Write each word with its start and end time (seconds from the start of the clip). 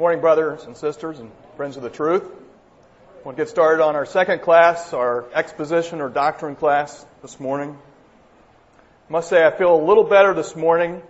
Morning, 0.00 0.22
brothers 0.22 0.64
and 0.64 0.78
sisters 0.78 1.18
and 1.18 1.30
friends 1.58 1.76
of 1.76 1.82
the 1.82 1.90
truth. 1.90 2.24
We'll 3.22 3.34
get 3.34 3.50
started 3.50 3.84
on 3.84 3.96
our 3.96 4.06
second 4.06 4.40
class, 4.40 4.94
our 4.94 5.26
exposition 5.34 6.00
or 6.00 6.08
doctrine 6.08 6.56
class 6.56 7.04
this 7.20 7.38
morning. 7.38 7.76
I 9.10 9.12
must 9.12 9.28
say 9.28 9.44
I 9.44 9.50
feel 9.50 9.74
a 9.74 9.84
little 9.84 10.04
better 10.04 10.32
this 10.32 10.56
morning. 10.56 11.02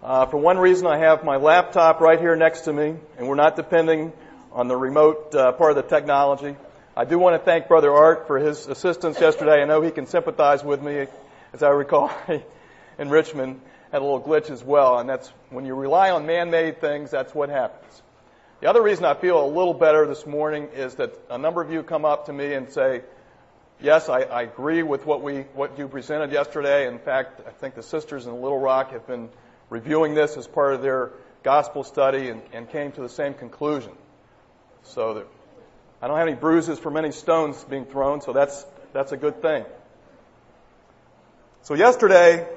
Uh, 0.00 0.26
for 0.26 0.36
one 0.36 0.58
reason, 0.58 0.86
I 0.86 0.98
have 0.98 1.24
my 1.24 1.38
laptop 1.38 2.00
right 2.00 2.20
here 2.20 2.36
next 2.36 2.60
to 2.60 2.72
me, 2.72 2.94
and 3.18 3.26
we're 3.26 3.34
not 3.34 3.56
depending 3.56 4.12
on 4.52 4.68
the 4.68 4.76
remote 4.76 5.34
uh, 5.34 5.50
part 5.50 5.76
of 5.76 5.76
the 5.78 5.82
technology. 5.82 6.54
I 6.96 7.04
do 7.04 7.18
want 7.18 7.34
to 7.34 7.44
thank 7.44 7.66
Brother 7.66 7.92
Art 7.92 8.28
for 8.28 8.38
his 8.38 8.68
assistance 8.68 9.20
yesterday. 9.20 9.60
I 9.60 9.64
know 9.64 9.82
he 9.82 9.90
can 9.90 10.06
sympathize 10.06 10.62
with 10.62 10.80
me, 10.80 11.08
as 11.52 11.64
I 11.64 11.70
recall, 11.70 12.12
in 12.98 13.10
Richmond 13.10 13.60
had 13.90 14.02
a 14.02 14.04
little 14.04 14.22
glitch 14.22 14.50
as 14.50 14.62
well, 14.62 15.00
and 15.00 15.08
that's 15.08 15.32
when 15.50 15.66
you 15.66 15.74
rely 15.74 16.10
on 16.10 16.26
man-made 16.26 16.80
things, 16.80 17.10
that's 17.10 17.34
what 17.34 17.48
happens. 17.48 18.02
The 18.60 18.70
other 18.70 18.82
reason 18.82 19.04
I 19.04 19.12
feel 19.12 19.44
a 19.44 19.46
little 19.46 19.74
better 19.74 20.06
this 20.06 20.24
morning 20.24 20.68
is 20.74 20.94
that 20.94 21.14
a 21.28 21.36
number 21.36 21.60
of 21.60 21.70
you 21.70 21.82
come 21.82 22.06
up 22.06 22.26
to 22.26 22.32
me 22.32 22.54
and 22.54 22.70
say, 22.70 23.02
yes, 23.82 24.08
I, 24.08 24.22
I 24.22 24.42
agree 24.42 24.82
with 24.82 25.04
what 25.04 25.22
we, 25.22 25.40
what 25.52 25.78
you 25.78 25.88
presented 25.88 26.32
yesterday. 26.32 26.88
In 26.88 26.98
fact, 26.98 27.42
I 27.46 27.50
think 27.50 27.74
the 27.74 27.82
sisters 27.82 28.26
in 28.26 28.32
Little 28.40 28.58
Rock 28.58 28.92
have 28.92 29.06
been 29.06 29.28
reviewing 29.68 30.14
this 30.14 30.38
as 30.38 30.46
part 30.46 30.72
of 30.72 30.80
their 30.80 31.10
gospel 31.42 31.84
study 31.84 32.30
and, 32.30 32.40
and 32.54 32.70
came 32.70 32.92
to 32.92 33.02
the 33.02 33.10
same 33.10 33.34
conclusion. 33.34 33.92
So 34.84 35.14
that 35.14 35.26
I 36.00 36.08
don't 36.08 36.16
have 36.16 36.26
any 36.26 36.36
bruises 36.36 36.78
from 36.78 36.96
any 36.96 37.12
stones 37.12 37.62
being 37.64 37.84
thrown, 37.84 38.22
so 38.22 38.32
that's, 38.32 38.64
that's 38.94 39.12
a 39.12 39.18
good 39.18 39.42
thing. 39.42 39.66
So 41.60 41.74
yesterday, 41.74 42.48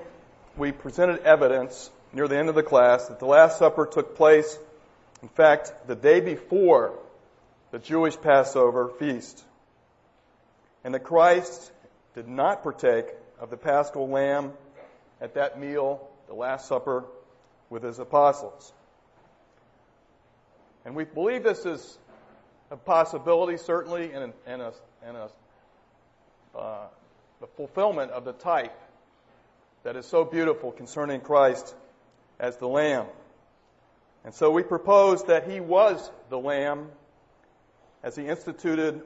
we 0.56 0.72
presented 0.72 1.24
evidence 1.24 1.92
near 2.14 2.30
the 2.30 2.38
end 2.38 2.48
of 2.48 2.56
the 2.56 2.64
class 2.64 3.08
that 3.10 3.20
the 3.20 3.26
Last 3.26 3.60
Supper 3.60 3.86
took 3.86 4.16
place 4.16 4.58
in 5.22 5.30
fact, 5.30 5.72
the 5.88 5.96
day 5.96 6.20
before 6.20 6.98
the 7.72 7.80
Jewish 7.80 8.20
Passover 8.20 8.90
feast, 9.00 9.44
and 10.84 10.94
that 10.94 11.04
Christ 11.04 11.72
did 12.16 12.28
not 12.28 12.64
partake 12.64 13.06
of 13.40 13.50
the 13.50 13.58
paschal 13.58 14.10
lamb 14.10 14.54
at 15.22 15.36
that 15.36 15.60
meal, 15.60 16.08
the 16.28 16.34
Last 16.34 16.68
Supper, 16.68 17.06
with 17.70 17.84
his 17.84 18.00
apostles. 18.00 18.74
And 20.86 20.96
we 20.96 21.04
believe 21.04 21.44
this 21.44 21.66
is 21.66 21.98
a 22.72 22.78
possibility, 22.78 23.58
certainly, 23.58 24.12
and 24.14 24.32
a, 24.32 24.52
and 24.52 24.62
a, 24.62 24.74
and 25.04 25.18
a 25.18 25.30
uh, 26.58 26.88
the 27.40 27.48
fulfillment 27.48 28.12
of 28.12 28.26
the 28.26 28.34
type 28.34 28.78
that 29.84 29.96
is 29.96 30.06
so 30.06 30.26
beautiful 30.26 30.72
concerning 30.72 31.22
Christ 31.22 31.74
as 32.40 32.58
the 32.58 32.68
Lamb. 32.68 33.06
And 34.24 34.34
so 34.34 34.52
we 34.52 34.64
propose 34.64 35.24
that 35.26 35.50
he 35.50 35.60
was 35.60 36.12
the 36.30 36.38
Lamb 36.38 36.90
as 38.04 38.16
he 38.16 38.28
instituted 38.28 39.02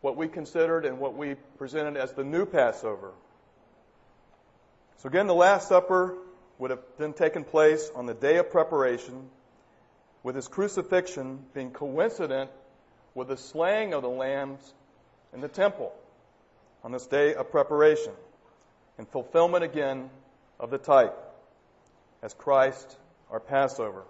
what 0.00 0.16
we 0.16 0.28
considered 0.28 0.84
and 0.84 0.98
what 0.98 1.16
we 1.16 1.36
presented 1.58 1.96
as 1.96 2.12
the 2.12 2.24
new 2.24 2.44
Passover. 2.44 3.12
So 4.98 5.08
again, 5.08 5.26
the 5.26 5.34
Last 5.34 5.68
Supper 5.68 6.16
would 6.58 6.70
have 6.70 6.80
then 6.98 7.12
taken 7.12 7.44
place 7.44 7.90
on 7.94 8.06
the 8.06 8.14
day 8.14 8.36
of 8.36 8.50
preparation, 8.50 9.30
with 10.22 10.36
his 10.36 10.46
crucifixion 10.46 11.44
being 11.54 11.70
coincident 11.70 12.50
with 13.14 13.28
the 13.28 13.36
slaying 13.36 13.94
of 13.94 14.02
the 14.02 14.08
lambs 14.08 14.74
in 15.32 15.40
the 15.40 15.48
temple 15.48 15.92
on 16.84 16.92
this 16.92 17.06
day 17.06 17.34
of 17.34 17.50
preparation, 17.50 18.12
and 18.98 19.08
fulfillment 19.08 19.64
again 19.64 20.10
of 20.60 20.70
the 20.70 20.78
type 20.78 21.16
as 22.22 22.34
Christ 22.34 22.96
our 23.32 23.40
Passover. 23.40 24.04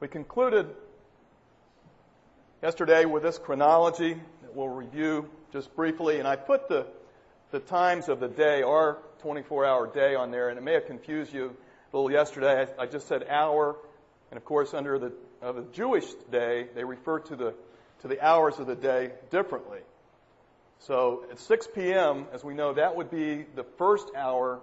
We 0.00 0.08
concluded 0.08 0.66
yesterday 2.62 3.04
with 3.04 3.22
this 3.22 3.36
chronology 3.36 4.14
that 4.14 4.56
we'll 4.56 4.68
review 4.68 5.28
just 5.52 5.76
briefly, 5.76 6.20
and 6.20 6.26
I 6.26 6.36
put 6.36 6.66
the, 6.66 6.86
the 7.50 7.60
times 7.60 8.08
of 8.08 8.20
the 8.20 8.28
day, 8.28 8.62
our 8.62 8.96
24 9.20 9.66
hour 9.66 9.86
day, 9.86 10.14
on 10.14 10.30
there, 10.30 10.48
and 10.48 10.56
it 10.56 10.62
may 10.62 10.72
have 10.72 10.86
confused 10.86 11.34
you 11.34 11.54
a 11.92 11.96
little 11.96 12.10
yesterday. 12.10 12.66
I, 12.78 12.84
I 12.84 12.86
just 12.86 13.08
said 13.08 13.26
hour, 13.28 13.76
and 14.30 14.38
of 14.38 14.44
course, 14.46 14.72
under 14.72 14.98
the, 14.98 15.12
uh, 15.42 15.52
the 15.52 15.66
Jewish 15.74 16.10
day, 16.32 16.68
they 16.74 16.84
refer 16.84 17.18
to 17.18 17.36
the, 17.36 17.54
to 18.00 18.08
the 18.08 18.24
hours 18.26 18.58
of 18.58 18.66
the 18.66 18.74
day 18.74 19.12
differently. 19.30 19.80
So 20.78 21.26
at 21.30 21.38
6 21.38 21.68
p.m., 21.74 22.24
as 22.32 22.42
we 22.42 22.54
know, 22.54 22.72
that 22.72 22.96
would 22.96 23.10
be 23.10 23.44
the 23.54 23.64
first 23.76 24.08
hour 24.16 24.60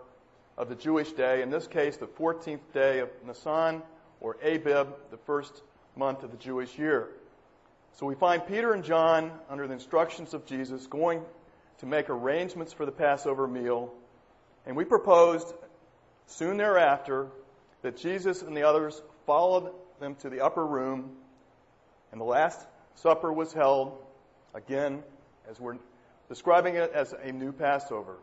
of 0.58 0.70
the 0.70 0.76
Jewish 0.76 1.12
day, 1.14 1.42
in 1.42 1.50
this 1.50 1.68
case, 1.68 1.98
the 1.98 2.08
14th 2.08 2.60
day 2.74 3.00
of 3.00 3.10
Nisan, 3.26 3.82
or 4.20 4.38
Abib, 4.44 4.88
the 5.10 5.18
first 5.26 5.62
month 5.96 6.24
of 6.24 6.32
the 6.32 6.38
Jewish 6.38 6.78
year. 6.78 7.10
So 7.98 8.06
we 8.06 8.16
find 8.16 8.46
Peter 8.46 8.74
and 8.74 8.84
John, 8.84 9.32
under 9.50 9.68
the 9.68 9.74
instructions 9.74 10.34
of 10.34 10.46
Jesus, 10.46 10.88
going 10.88 11.24
to 11.80 11.86
make 11.86 12.10
arrangements 12.10 12.74
for 12.74 12.86
the 12.86 12.92
Passover 12.92 13.48
meal. 13.48 13.94
And 14.66 14.78
we 14.78 14.86
proposed 14.86 15.52
soon 16.28 16.58
thereafter 16.58 17.28
that 17.82 17.98
Jesus 17.98 18.42
and 18.42 18.56
the 18.56 18.64
others 18.64 19.02
followed 19.26 19.72
them 20.00 20.16
to 20.16 20.30
the 20.30 20.42
upper 20.42 20.66
room, 20.66 21.12
and 22.12 22.22
the 22.22 22.26
Last 22.26 22.60
Supper 22.96 23.32
was 23.32 23.54
held, 23.54 23.98
again, 24.54 25.04
as 25.50 25.60
we're 25.60 25.78
describing 26.30 26.76
it 26.76 26.92
as 26.94 27.14
a 27.14 27.32
new 27.32 27.52
Passover. 27.52 28.18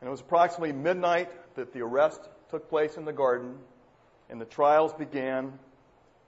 And 0.00 0.08
it 0.08 0.10
was 0.10 0.20
approximately 0.20 0.72
midnight 0.72 1.30
that 1.56 1.72
the 1.72 1.80
arrest 1.80 2.20
took 2.50 2.68
place 2.68 2.96
in 2.96 3.04
the 3.04 3.12
garden, 3.12 3.56
and 4.28 4.40
the 4.40 4.44
trials 4.44 4.92
began. 4.92 5.58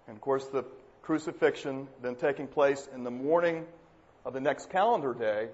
And 0.06 0.16
of 0.16 0.20
course, 0.20 0.46
the 0.46 0.64
crucifixion 1.02 1.88
then 2.02 2.16
taking 2.16 2.46
place 2.46 2.88
in 2.94 3.04
the 3.04 3.10
morning 3.10 3.64
of 4.24 4.32
the 4.32 4.40
next 4.40 4.70
calendar 4.70 5.14
day, 5.14 5.48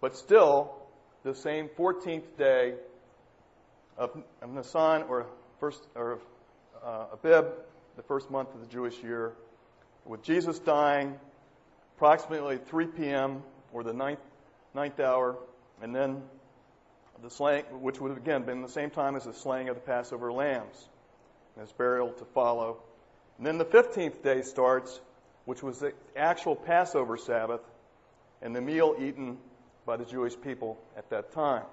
but 0.00 0.16
still 0.16 0.74
the 1.22 1.34
same 1.34 1.68
14th 1.68 2.36
day 2.36 2.74
of, 3.96 4.10
of 4.40 4.50
Nisan, 4.50 5.04
or 5.08 5.26
first, 5.60 5.86
or 5.94 6.18
uh, 6.84 7.06
Abib, 7.12 7.46
the 7.96 8.02
first 8.02 8.30
month 8.30 8.52
of 8.54 8.60
the 8.60 8.66
Jewish 8.66 8.98
year, 9.02 9.34
with 10.04 10.22
Jesus 10.22 10.58
dying 10.58 11.18
approximately 11.96 12.58
3 12.58 12.86
p.m. 12.86 13.42
or 13.72 13.84
the 13.84 13.92
ninth, 13.92 14.18
ninth 14.74 14.98
hour, 14.98 15.36
and 15.80 15.94
then 15.94 16.22
the 17.20 17.30
slaying, 17.30 17.64
which 17.80 18.00
would 18.00 18.10
have 18.10 18.18
again 18.18 18.44
been 18.44 18.62
the 18.62 18.68
same 18.68 18.90
time 18.90 19.16
as 19.16 19.24
the 19.24 19.32
slaying 19.32 19.68
of 19.68 19.74
the 19.76 19.80
Passover 19.80 20.32
lambs, 20.32 20.88
and 21.54 21.66
his 21.66 21.72
burial 21.72 22.12
to 22.12 22.24
follow. 22.26 22.78
And 23.38 23.46
then 23.46 23.58
the 23.58 23.64
15th 23.64 24.22
day 24.22 24.42
starts, 24.42 25.00
which 25.44 25.62
was 25.62 25.80
the 25.80 25.92
actual 26.16 26.56
Passover 26.56 27.16
Sabbath, 27.16 27.60
and 28.40 28.54
the 28.54 28.60
meal 28.60 28.96
eaten 28.98 29.38
by 29.84 29.96
the 29.96 30.04
Jewish 30.04 30.40
people 30.40 30.78
at 30.96 31.10
that 31.10 31.32
time. 31.32 31.64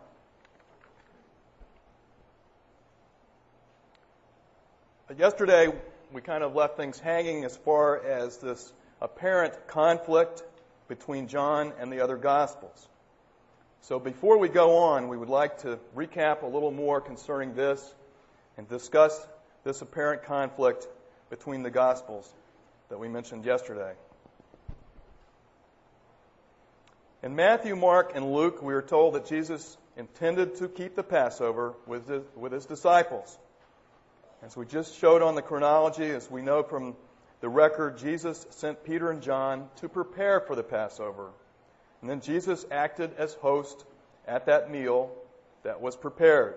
Yesterday, 5.18 5.74
we 6.12 6.22
kind 6.22 6.44
of 6.44 6.54
left 6.54 6.78
things 6.78 7.00
hanging 7.00 7.44
as 7.44 7.58
far 7.58 8.04
as 8.06 8.38
this 8.38 8.72
apparent 9.02 9.68
conflict 9.68 10.44
between 10.88 11.28
John 11.28 11.74
and 11.80 11.92
the 11.92 12.02
other 12.02 12.18
Gospels. 12.18 12.88
So 13.82 14.00
before 14.00 14.38
we 14.38 14.50
go 14.50 14.78
on, 14.78 15.08
we 15.08 15.18
would 15.18 15.30
like 15.30 15.60
to 15.60 15.80
recap 15.96 16.44
a 16.44 16.48
little 16.48 16.72
more 16.72 17.02
concerning 17.02 17.54
this 17.54 17.96
and 18.58 18.68
discuss 18.68 19.28
this 19.64 19.82
apparent 19.82 20.24
conflict 20.24 20.88
between 21.30 21.64
the 21.64 21.70
Gospels 21.70 22.32
that 22.90 23.00
we 23.00 23.08
mentioned 23.08 23.46
yesterday. 23.46 23.94
In 27.22 27.36
Matthew, 27.36 27.76
Mark, 27.76 28.14
and 28.16 28.32
Luke, 28.32 28.62
we 28.62 28.74
are 28.74 28.82
told 28.82 29.16
that 29.16 29.26
Jesus 29.26 29.78
intended 29.98 30.56
to 30.58 30.70
keep 30.70 30.96
the 30.96 31.04
Passover 31.04 31.74
with 31.86 32.08
his, 32.08 32.24
with 32.36 32.54
his 32.54 32.66
disciples. 32.66 33.38
As 34.42 34.56
we 34.56 34.66
just 34.66 34.98
showed 35.00 35.22
on 35.22 35.36
the 35.36 35.42
chronology, 35.42 36.06
as 36.06 36.32
we 36.32 36.42
know 36.42 36.64
from 36.64 36.96
the 37.42 37.50
record, 37.50 37.98
Jesus 37.98 38.46
sent 38.52 38.86
Peter 38.86 39.12
and 39.12 39.22
John 39.22 39.68
to 39.78 39.90
prepare 39.90 40.40
for 40.40 40.56
the 40.56 40.64
Passover. 40.64 41.32
And 42.02 42.10
then 42.10 42.22
Jesus 42.22 42.66
acted 42.72 43.12
as 43.18 43.34
host 43.36 43.84
at 44.28 44.46
that 44.46 44.72
meal 44.72 45.12
that 45.64 45.82
was 45.82 45.96
prepared. 45.96 46.56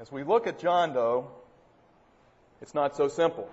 As 0.00 0.10
we 0.10 0.24
look 0.24 0.46
at 0.46 0.58
John, 0.58 0.92
though, 0.94 1.30
it's 2.60 2.74
not 2.74 2.96
so 2.96 3.08
simple. 3.08 3.48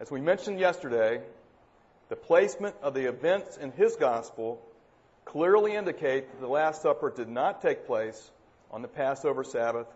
As 0.00 0.10
we 0.10 0.20
mentioned 0.20 0.58
yesterday, 0.58 1.20
the 2.08 2.16
placement 2.16 2.76
of 2.82 2.94
the 2.94 3.08
events 3.08 3.56
in 3.56 3.72
his 3.72 3.96
gospel 3.96 4.60
clearly 5.24 5.74
indicate 5.74 6.30
that 6.30 6.40
the 6.40 6.48
Last 6.48 6.82
Supper 6.82 7.10
did 7.10 7.28
not 7.28 7.60
take 7.60 7.86
place 7.86 8.30
on 8.70 8.82
the 8.82 8.88
Passover 8.88 9.44
Sabbath, 9.44 9.86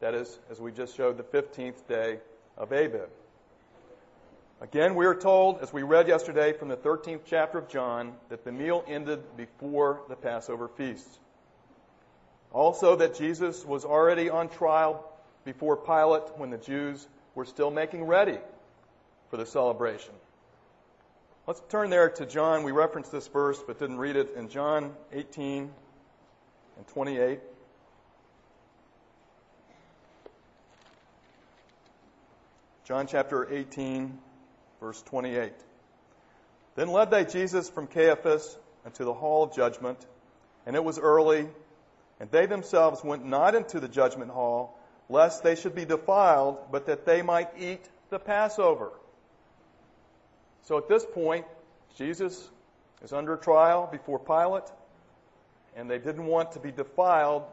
that 0.00 0.14
is, 0.14 0.38
as 0.50 0.60
we 0.60 0.72
just 0.72 0.96
showed, 0.96 1.18
the 1.18 1.22
15th 1.22 1.86
day 1.86 2.18
of 2.56 2.72
Abib. 2.72 3.10
Again, 4.62 4.94
we 4.94 5.06
are 5.06 5.14
told, 5.14 5.60
as 5.62 5.72
we 5.72 5.82
read 5.82 6.06
yesterday 6.06 6.52
from 6.52 6.68
the 6.68 6.76
13th 6.76 7.20
chapter 7.24 7.56
of 7.56 7.68
John, 7.68 8.12
that 8.28 8.44
the 8.44 8.52
meal 8.52 8.84
ended 8.86 9.20
before 9.34 10.02
the 10.10 10.16
Passover 10.16 10.68
feast. 10.68 11.08
Also, 12.52 12.96
that 12.96 13.14
Jesus 13.14 13.64
was 13.64 13.86
already 13.86 14.28
on 14.28 14.50
trial 14.50 15.10
before 15.46 15.78
Pilate 15.78 16.36
when 16.36 16.50
the 16.50 16.58
Jews 16.58 17.08
were 17.34 17.46
still 17.46 17.70
making 17.70 18.04
ready 18.04 18.38
for 19.30 19.38
the 19.38 19.46
celebration. 19.46 20.12
Let's 21.46 21.62
turn 21.70 21.88
there 21.88 22.10
to 22.10 22.26
John. 22.26 22.62
We 22.62 22.72
referenced 22.72 23.10
this 23.10 23.28
verse 23.28 23.62
but 23.66 23.78
didn't 23.78 23.98
read 23.98 24.16
it 24.16 24.34
in 24.36 24.50
John 24.50 24.94
18 25.10 25.70
and 26.76 26.86
28. 26.88 27.40
John 32.84 33.06
chapter 33.06 33.50
18, 33.50 34.18
verse 34.80 35.00
28. 35.02 35.52
Then 36.74 36.88
led 36.88 37.10
they 37.10 37.24
Jesus 37.24 37.68
from 37.68 37.86
Caiaphas 37.86 38.56
into 38.84 39.04
the 39.04 39.12
hall 39.12 39.44
of 39.44 39.54
judgment, 39.54 40.04
and 40.66 40.74
it 40.74 40.82
was 40.82 40.98
early, 40.98 41.46
and 42.18 42.30
they 42.30 42.46
themselves 42.46 43.04
went 43.04 43.24
not 43.24 43.54
into 43.54 43.80
the 43.80 43.88
judgment 43.88 44.30
hall, 44.30 44.78
lest 45.08 45.42
they 45.42 45.54
should 45.54 45.74
be 45.74 45.84
defiled, 45.84 46.58
but 46.70 46.86
that 46.86 47.04
they 47.04 47.22
might 47.22 47.50
eat 47.58 47.86
the 48.08 48.18
Passover. 48.18 48.90
So 50.62 50.78
at 50.78 50.88
this 50.88 51.04
point, 51.04 51.46
Jesus 51.96 52.48
is 53.02 53.12
under 53.12 53.36
trial 53.36 53.88
before 53.90 54.18
Pilate, 54.18 54.70
and 55.76 55.90
they 55.90 55.98
didn't 55.98 56.26
want 56.26 56.52
to 56.52 56.60
be 56.60 56.70
defiled 56.70 57.44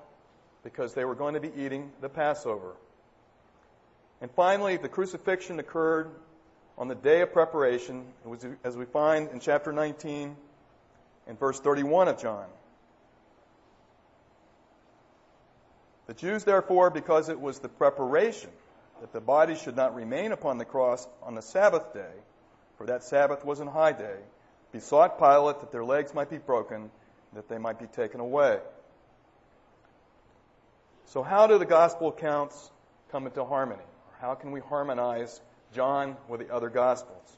because 0.63 0.93
they 0.93 1.05
were 1.05 1.15
going 1.15 1.33
to 1.33 1.39
be 1.39 1.51
eating 1.55 1.91
the 2.01 2.09
Passover. 2.09 2.75
And 4.21 4.31
finally, 4.31 4.77
the 4.77 4.89
crucifixion 4.89 5.59
occurred 5.59 6.09
on 6.77 6.87
the 6.87 6.95
day 6.95 7.21
of 7.21 7.33
preparation, 7.33 8.05
as 8.63 8.77
we 8.77 8.85
find 8.85 9.29
in 9.29 9.39
chapter 9.39 9.71
19 9.71 10.35
and 11.27 11.39
verse 11.39 11.59
31 11.59 12.07
of 12.07 12.21
John. 12.21 12.45
The 16.05 16.13
Jews, 16.13 16.43
therefore, 16.43 16.89
because 16.89 17.29
it 17.29 17.39
was 17.39 17.59
the 17.59 17.67
preparation 17.67 18.49
that 19.01 19.11
the 19.11 19.19
body 19.19 19.55
should 19.55 19.75
not 19.75 19.95
remain 19.95 20.31
upon 20.31 20.57
the 20.57 20.65
cross 20.65 21.05
on 21.23 21.35
the 21.35 21.41
Sabbath 21.41 21.93
day, 21.93 22.13
for 22.77 22.85
that 22.87 23.03
Sabbath 23.03 23.43
was 23.43 23.59
an 23.59 23.67
high 23.67 23.91
day, 23.91 24.17
besought 24.71 25.19
Pilate 25.19 25.59
that 25.59 25.71
their 25.71 25.83
legs 25.83 26.13
might 26.13 26.29
be 26.29 26.37
broken, 26.37 26.91
that 27.33 27.49
they 27.49 27.57
might 27.57 27.79
be 27.79 27.87
taken 27.87 28.19
away. 28.19 28.59
So, 31.07 31.23
how 31.23 31.47
do 31.47 31.57
the 31.57 31.65
gospel 31.65 32.09
accounts 32.09 32.71
come 33.11 33.25
into 33.25 33.43
harmony? 33.43 33.83
How 34.19 34.35
can 34.35 34.51
we 34.51 34.59
harmonize 34.59 35.41
John 35.73 36.17
with 36.27 36.39
the 36.39 36.53
other 36.53 36.69
Gospels? 36.69 37.37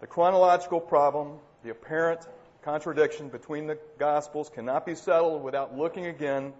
The 0.00 0.06
chronological 0.06 0.80
problem, 0.80 1.38
the 1.62 1.70
apparent 1.70 2.26
contradiction 2.62 3.28
between 3.28 3.66
the 3.66 3.78
Gospels, 3.98 4.50
cannot 4.50 4.86
be 4.86 4.94
settled 4.94 5.42
without 5.42 5.76
looking 5.76 6.06
again 6.06 6.52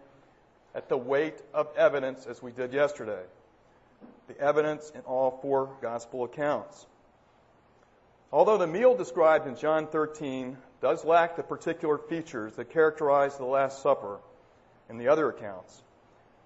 at 0.75 0.89
the 0.89 0.97
weight 0.97 1.41
of 1.53 1.69
evidence 1.77 2.27
as 2.27 2.43
we 2.43 2.53
did 2.53 2.73
yesterday. 2.73 3.23
The 4.29 4.39
evidence 4.39 4.91
in 4.95 5.01
all 5.03 5.39
four 5.43 5.71
Gospel 5.83 6.25
accounts. 6.25 6.87
Although 8.33 8.59
the 8.59 8.67
meal 8.67 8.97
described 8.97 9.49
in 9.49 9.57
John 9.57 9.89
13 9.89 10.57
does 10.81 11.05
lack 11.05 11.37
the 11.37 11.43
particular 11.43 11.99
features 11.99 12.55
that 12.55 12.71
characterize 12.71 13.37
the 13.37 13.45
Last 13.45 13.83
Supper 13.83 14.19
in 14.89 14.99
the 14.99 15.09
other 15.09 15.29
accounts, 15.29 15.83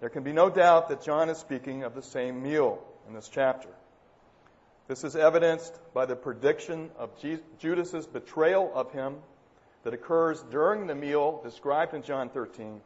there 0.00 0.08
can 0.08 0.22
be 0.22 0.32
no 0.32 0.48
doubt 0.48 0.88
that 0.88 1.02
John 1.02 1.28
is 1.28 1.38
speaking 1.38 1.82
of 1.82 1.94
the 1.94 2.02
same 2.02 2.42
meal 2.42 2.82
in 3.06 3.14
this 3.14 3.28
chapter. 3.28 3.68
This 4.86 5.02
is 5.02 5.16
evidenced 5.16 5.78
by 5.94 6.04
the 6.04 6.16
prediction 6.16 6.90
of 6.98 7.10
Judas's 7.58 8.06
betrayal 8.06 8.70
of 8.74 8.92
him 8.92 9.16
that 9.82 9.94
occurs 9.94 10.42
during 10.50 10.86
the 10.86 10.94
meal 10.94 11.40
described 11.42 11.94
in 11.94 12.02
John 12.02 12.28
13 12.28 12.80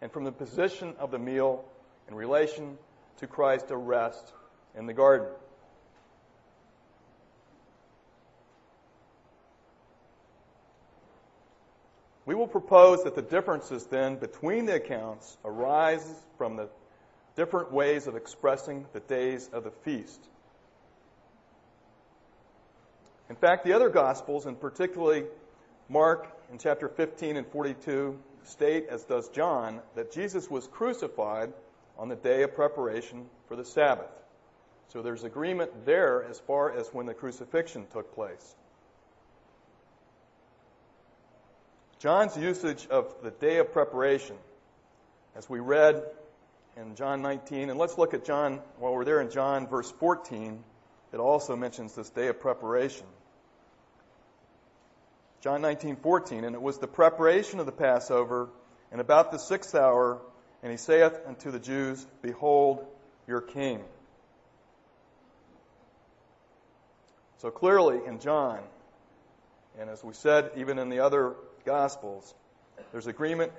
and 0.00 0.12
from 0.12 0.24
the 0.24 0.32
position 0.32 0.94
of 0.98 1.10
the 1.10 1.18
meal 1.18 1.64
in 2.08 2.14
relation 2.14 2.78
to 3.16 3.26
Christ's 3.26 3.72
arrest 3.72 4.32
in 4.76 4.86
the 4.86 4.92
garden. 4.92 5.26
We 12.26 12.36
will 12.36 12.46
propose 12.46 13.02
that 13.02 13.16
the 13.16 13.22
differences 13.22 13.86
then 13.86 14.14
between 14.14 14.66
the 14.66 14.76
accounts 14.76 15.36
arise 15.44 16.08
from 16.38 16.54
the 16.54 16.68
different 17.34 17.72
ways 17.72 18.06
of 18.06 18.14
expressing 18.14 18.86
the 18.92 19.00
days 19.00 19.50
of 19.52 19.64
the 19.64 19.72
feast. 19.72 20.29
In 23.30 23.36
fact, 23.36 23.64
the 23.64 23.74
other 23.74 23.88
Gospels, 23.88 24.44
and 24.44 24.60
particularly 24.60 25.24
Mark 25.88 26.26
in 26.50 26.58
chapter 26.58 26.88
15 26.88 27.36
and 27.36 27.46
42, 27.46 28.18
state, 28.42 28.88
as 28.90 29.04
does 29.04 29.28
John, 29.28 29.80
that 29.94 30.12
Jesus 30.12 30.50
was 30.50 30.66
crucified 30.66 31.52
on 31.96 32.08
the 32.08 32.16
day 32.16 32.42
of 32.42 32.56
preparation 32.56 33.26
for 33.46 33.54
the 33.54 33.64
Sabbath. 33.64 34.10
So 34.88 35.02
there's 35.02 35.22
agreement 35.22 35.86
there 35.86 36.24
as 36.24 36.40
far 36.40 36.76
as 36.76 36.88
when 36.88 37.06
the 37.06 37.14
crucifixion 37.14 37.86
took 37.92 38.12
place. 38.16 38.56
John's 42.00 42.36
usage 42.36 42.88
of 42.90 43.14
the 43.22 43.30
day 43.30 43.58
of 43.58 43.72
preparation, 43.72 44.34
as 45.36 45.48
we 45.48 45.60
read 45.60 46.02
in 46.76 46.96
John 46.96 47.22
19, 47.22 47.70
and 47.70 47.78
let's 47.78 47.96
look 47.96 48.12
at 48.12 48.24
John, 48.24 48.58
while 48.78 48.92
we're 48.92 49.04
there 49.04 49.20
in 49.20 49.30
John, 49.30 49.68
verse 49.68 49.90
14, 50.00 50.64
it 51.12 51.18
also 51.18 51.54
mentions 51.54 51.94
this 51.94 52.10
day 52.10 52.26
of 52.26 52.40
preparation. 52.40 53.06
John 55.40 55.62
19:14, 55.62 56.44
and 56.44 56.54
it 56.54 56.60
was 56.60 56.78
the 56.78 56.86
preparation 56.86 57.60
of 57.60 57.66
the 57.66 57.72
Passover, 57.72 58.50
and 58.92 59.00
about 59.00 59.32
the 59.32 59.38
sixth 59.38 59.74
hour, 59.74 60.20
and 60.62 60.70
he 60.70 60.76
saith 60.76 61.18
unto 61.26 61.50
the 61.50 61.58
Jews, 61.58 62.06
Behold 62.20 62.86
your 63.26 63.40
king. 63.40 63.82
So 67.38 67.50
clearly 67.50 68.04
in 68.04 68.20
John, 68.20 68.60
and 69.78 69.88
as 69.88 70.04
we 70.04 70.12
said 70.12 70.50
even 70.56 70.78
in 70.78 70.90
the 70.90 71.00
other 71.00 71.34
Gospels, 71.64 72.34
there's 72.92 73.06
agreement 73.06 73.52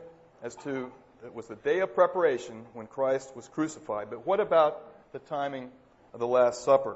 as 0.44 0.56
to 0.58 0.92
it 1.26 1.34
was 1.34 1.48
the 1.48 1.56
day 1.56 1.80
of 1.80 1.96
preparation 1.96 2.66
when 2.74 2.88
Christ 2.88 3.36
was 3.36 3.48
crucified. 3.48 4.10
But 4.10 4.26
what 4.26 4.40
about 4.40 4.82
the 5.14 5.20
timing 5.20 5.72
of 6.14 6.20
the 6.20 6.28
Last 6.28 6.64
Supper? 6.64 6.96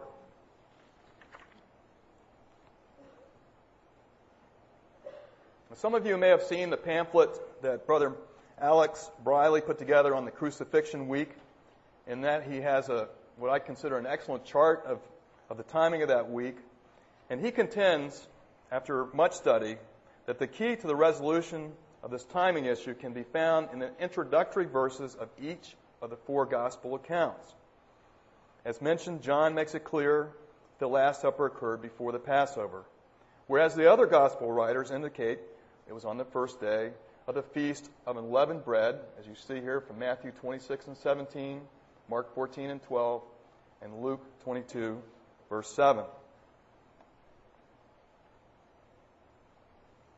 Some 5.80 5.94
of 5.94 6.06
you 6.06 6.16
may 6.16 6.30
have 6.30 6.44
seen 6.44 6.70
the 6.70 6.78
pamphlet 6.78 7.38
that 7.62 7.86
Brother 7.86 8.14
Alex 8.58 9.12
Briley 9.26 9.60
put 9.60 9.78
together 9.78 10.16
on 10.16 10.24
the 10.24 10.32
crucifixion 10.32 11.10
week. 11.10 11.30
In 12.08 12.22
that, 12.22 12.50
he 12.50 12.62
has 12.62 12.88
a 12.88 13.10
what 13.36 13.52
I 13.52 13.60
consider 13.60 13.98
an 13.98 14.08
excellent 14.08 14.46
chart 14.46 14.86
of, 14.86 15.00
of 15.50 15.58
the 15.58 15.64
timing 15.64 16.02
of 16.02 16.08
that 16.08 16.32
week. 16.32 16.56
And 17.30 17.44
he 17.44 17.52
contends, 17.52 18.26
after 18.72 19.08
much 19.08 19.34
study, 19.34 19.76
that 20.28 20.40
the 20.40 20.48
key 20.48 20.78
to 20.78 20.88
the 20.88 20.96
resolution 20.96 21.74
of 22.04 22.10
this 22.10 22.24
timing 22.24 22.64
issue 22.64 22.94
can 22.94 23.12
be 23.12 23.24
found 23.24 23.68
in 23.74 23.80
the 23.80 23.92
introductory 24.00 24.66
verses 24.66 25.14
of 25.16 25.28
each 25.42 25.76
of 26.02 26.10
the 26.10 26.16
four 26.16 26.46
gospel 26.46 26.96
accounts. 26.96 27.54
As 28.64 28.82
mentioned, 28.82 29.24
John 29.24 29.54
makes 29.54 29.76
it 29.76 29.84
clear 29.84 30.30
the 30.80 30.88
Last 30.88 31.22
Supper 31.22 31.48
occurred 31.48 31.82
before 31.82 32.14
the 32.14 32.20
Passover, 32.20 32.86
whereas 33.48 33.76
the 33.76 33.92
other 33.92 34.06
gospel 34.06 34.50
writers 34.50 34.90
indicate 34.90 35.40
it 35.88 35.94
was 35.94 36.06
on 36.06 36.18
the 36.18 36.26
first 36.26 36.60
day 36.60 36.92
of 37.28 37.36
the 37.36 37.44
feast 37.44 37.90
of 38.06 38.18
unleavened 38.18 38.64
bread, 38.64 39.00
as 39.20 39.26
you 39.28 39.36
see 39.36 39.62
here 39.62 39.82
from 39.82 40.00
Matthew 40.00 40.32
26 40.32 40.88
and 40.88 40.98
17, 40.98 41.62
Mark 42.10 42.34
14 42.36 42.70
and 42.70 42.84
12, 42.84 43.22
and 43.82 44.02
Luke 44.02 44.22
22, 44.44 45.02
verse 45.50 45.74
7. 45.76 46.04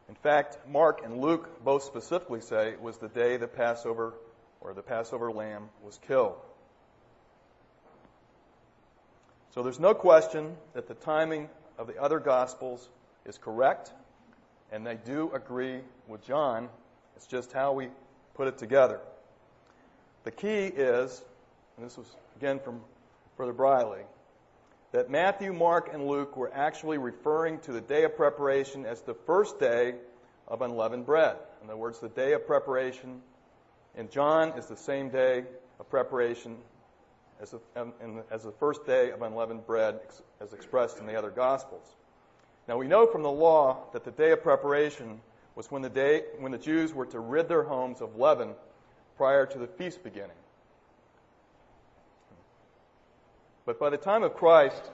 In 0.09 0.15
fact, 0.15 0.57
Mark 0.67 1.03
and 1.03 1.19
Luke 1.19 1.63
both 1.63 1.83
specifically 1.83 2.41
say 2.41 2.69
it 2.69 2.81
was 2.81 2.97
the 2.97 3.09
day 3.09 3.37
the 3.37 3.47
Passover 3.47 4.13
or 4.61 4.73
the 4.73 4.81
Passover 4.81 5.31
lamb 5.31 5.69
was 5.83 5.99
killed. 6.07 6.35
So 9.53 9.63
there's 9.63 9.79
no 9.79 9.93
question 9.93 10.55
that 10.73 10.87
the 10.87 10.93
timing 10.93 11.49
of 11.77 11.87
the 11.87 12.01
other 12.01 12.19
Gospels 12.19 12.87
is 13.25 13.37
correct, 13.37 13.91
and 14.71 14.85
they 14.85 14.95
do 14.95 15.31
agree 15.33 15.79
with 16.07 16.25
John. 16.25 16.69
It's 17.15 17.27
just 17.27 17.51
how 17.51 17.73
we 17.73 17.89
put 18.35 18.47
it 18.47 18.57
together. 18.57 18.99
The 20.23 20.31
key 20.31 20.65
is, 20.65 21.23
and 21.77 21.85
this 21.85 21.97
was 21.97 22.07
again 22.35 22.59
from 22.59 22.81
Brother 23.37 23.53
Briley, 23.53 24.01
that 24.91 25.09
Matthew, 25.09 25.53
Mark, 25.53 25.93
and 25.93 26.07
Luke 26.07 26.37
were 26.37 26.51
actually 26.53 26.97
referring 26.97 27.59
to 27.61 27.71
the 27.71 27.81
day 27.81 28.03
of 28.03 28.15
preparation 28.15 28.85
as 28.85 29.01
the 29.01 29.13
first 29.13 29.59
day 29.59 29.95
of 30.47 30.61
unleavened 30.61 31.05
bread. 31.05 31.37
In 31.61 31.69
other 31.69 31.77
words, 31.77 31.99
the 31.99 32.09
day 32.09 32.33
of 32.33 32.47
preparation 32.47 33.21
in 33.95 34.09
John 34.09 34.57
is 34.57 34.67
the 34.67 34.77
same 34.77 35.09
day 35.09 35.43
of 35.79 35.89
preparation 35.89 36.57
as 37.41 37.51
the, 37.51 37.59
um, 37.75 37.93
as 38.31 38.43
the 38.43 38.51
first 38.51 38.85
day 38.85 39.11
of 39.11 39.21
unleavened 39.21 39.65
bread 39.65 39.99
as 40.39 40.53
expressed 40.53 40.99
in 40.99 41.05
the 41.05 41.15
other 41.15 41.29
Gospels. 41.29 41.95
Now 42.67 42.77
we 42.77 42.87
know 42.87 43.07
from 43.07 43.23
the 43.23 43.31
law 43.31 43.77
that 43.93 44.03
the 44.03 44.11
day 44.11 44.31
of 44.31 44.43
preparation 44.43 45.21
was 45.55 45.71
when 45.71 45.81
the 45.81 45.89
day 45.89 46.23
when 46.39 46.51
the 46.51 46.57
Jews 46.57 46.93
were 46.93 47.05
to 47.07 47.19
rid 47.19 47.47
their 47.47 47.63
homes 47.63 48.01
of 48.01 48.17
leaven 48.17 48.53
prior 49.15 49.45
to 49.45 49.57
the 49.57 49.67
feast 49.67 50.03
beginning. 50.03 50.35
But 53.65 53.79
by 53.79 53.89
the 53.89 53.97
time 53.97 54.23
of 54.23 54.35
Christ, 54.35 54.91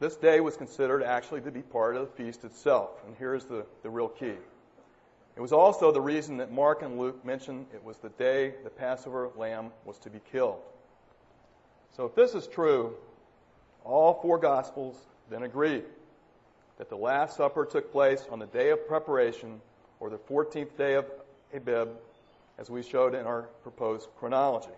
this 0.00 0.16
day 0.16 0.40
was 0.40 0.56
considered 0.56 1.02
actually 1.02 1.40
to 1.42 1.50
be 1.50 1.62
part 1.62 1.96
of 1.96 2.02
the 2.02 2.24
feast 2.24 2.44
itself. 2.44 2.90
And 3.06 3.14
here's 3.18 3.44
the, 3.44 3.64
the 3.82 3.88
real 3.88 4.08
key. 4.08 4.34
It 5.34 5.40
was 5.40 5.52
also 5.52 5.92
the 5.92 6.00
reason 6.00 6.36
that 6.38 6.52
Mark 6.52 6.82
and 6.82 6.98
Luke 6.98 7.24
mention 7.24 7.64
it 7.72 7.82
was 7.82 7.96
the 7.98 8.10
day 8.10 8.54
the 8.64 8.70
Passover 8.70 9.30
lamb 9.36 9.70
was 9.86 9.98
to 10.00 10.10
be 10.10 10.20
killed. 10.30 10.60
So 11.96 12.04
if 12.04 12.14
this 12.14 12.34
is 12.34 12.46
true, 12.46 12.94
all 13.84 14.18
four 14.20 14.38
Gospels 14.38 14.96
then 15.30 15.42
agree 15.42 15.82
that 16.78 16.88
the 16.88 16.96
Last 16.96 17.36
Supper 17.36 17.64
took 17.64 17.92
place 17.92 18.24
on 18.30 18.38
the 18.38 18.46
day 18.46 18.70
of 18.70 18.86
preparation, 18.88 19.60
or 20.00 20.10
the 20.10 20.18
14th 20.18 20.76
day 20.76 20.94
of 20.94 21.06
Abib, 21.54 21.88
as 22.58 22.68
we 22.68 22.82
showed 22.82 23.14
in 23.14 23.26
our 23.26 23.42
proposed 23.62 24.08
chronology. 24.18 24.74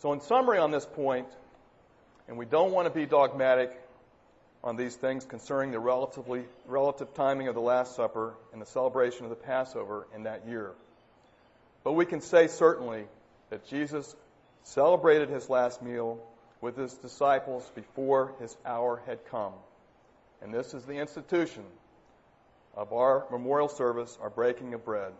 So, 0.00 0.12
in 0.12 0.20
summary 0.20 0.58
on 0.58 0.70
this 0.70 0.84
point, 0.84 1.28
and 2.28 2.36
we 2.36 2.44
don't 2.44 2.72
want 2.72 2.86
to 2.86 2.94
be 2.94 3.06
dogmatic 3.06 3.70
on 4.64 4.76
these 4.76 4.94
things 4.94 5.24
concerning 5.24 5.72
the 5.72 5.78
relatively 5.78 6.44
relative 6.66 7.14
timing 7.14 7.48
of 7.48 7.54
the 7.54 7.60
Last 7.60 7.96
Supper 7.96 8.34
and 8.52 8.62
the 8.62 8.66
celebration 8.66 9.24
of 9.24 9.30
the 9.30 9.36
Passover 9.36 10.06
in 10.14 10.24
that 10.24 10.46
year. 10.46 10.72
But 11.84 11.92
we 11.92 12.06
can 12.06 12.20
say 12.20 12.46
certainly 12.46 13.04
that 13.50 13.66
Jesus 13.68 14.14
celebrated 14.64 15.28
his 15.28 15.48
last 15.48 15.82
meal 15.82 16.20
with 16.62 16.76
his 16.76 16.94
disciples 16.94 17.70
before 17.74 18.32
his 18.40 18.56
hour 18.64 19.02
had 19.04 19.26
come. 19.26 19.52
And 20.40 20.54
this 20.54 20.72
is 20.72 20.84
the 20.84 20.94
institution 20.94 21.64
of 22.74 22.94
our 22.94 23.26
memorial 23.30 23.68
service, 23.68 24.16
our 24.22 24.30
breaking 24.30 24.72
of 24.72 24.84
bread. 24.84 25.12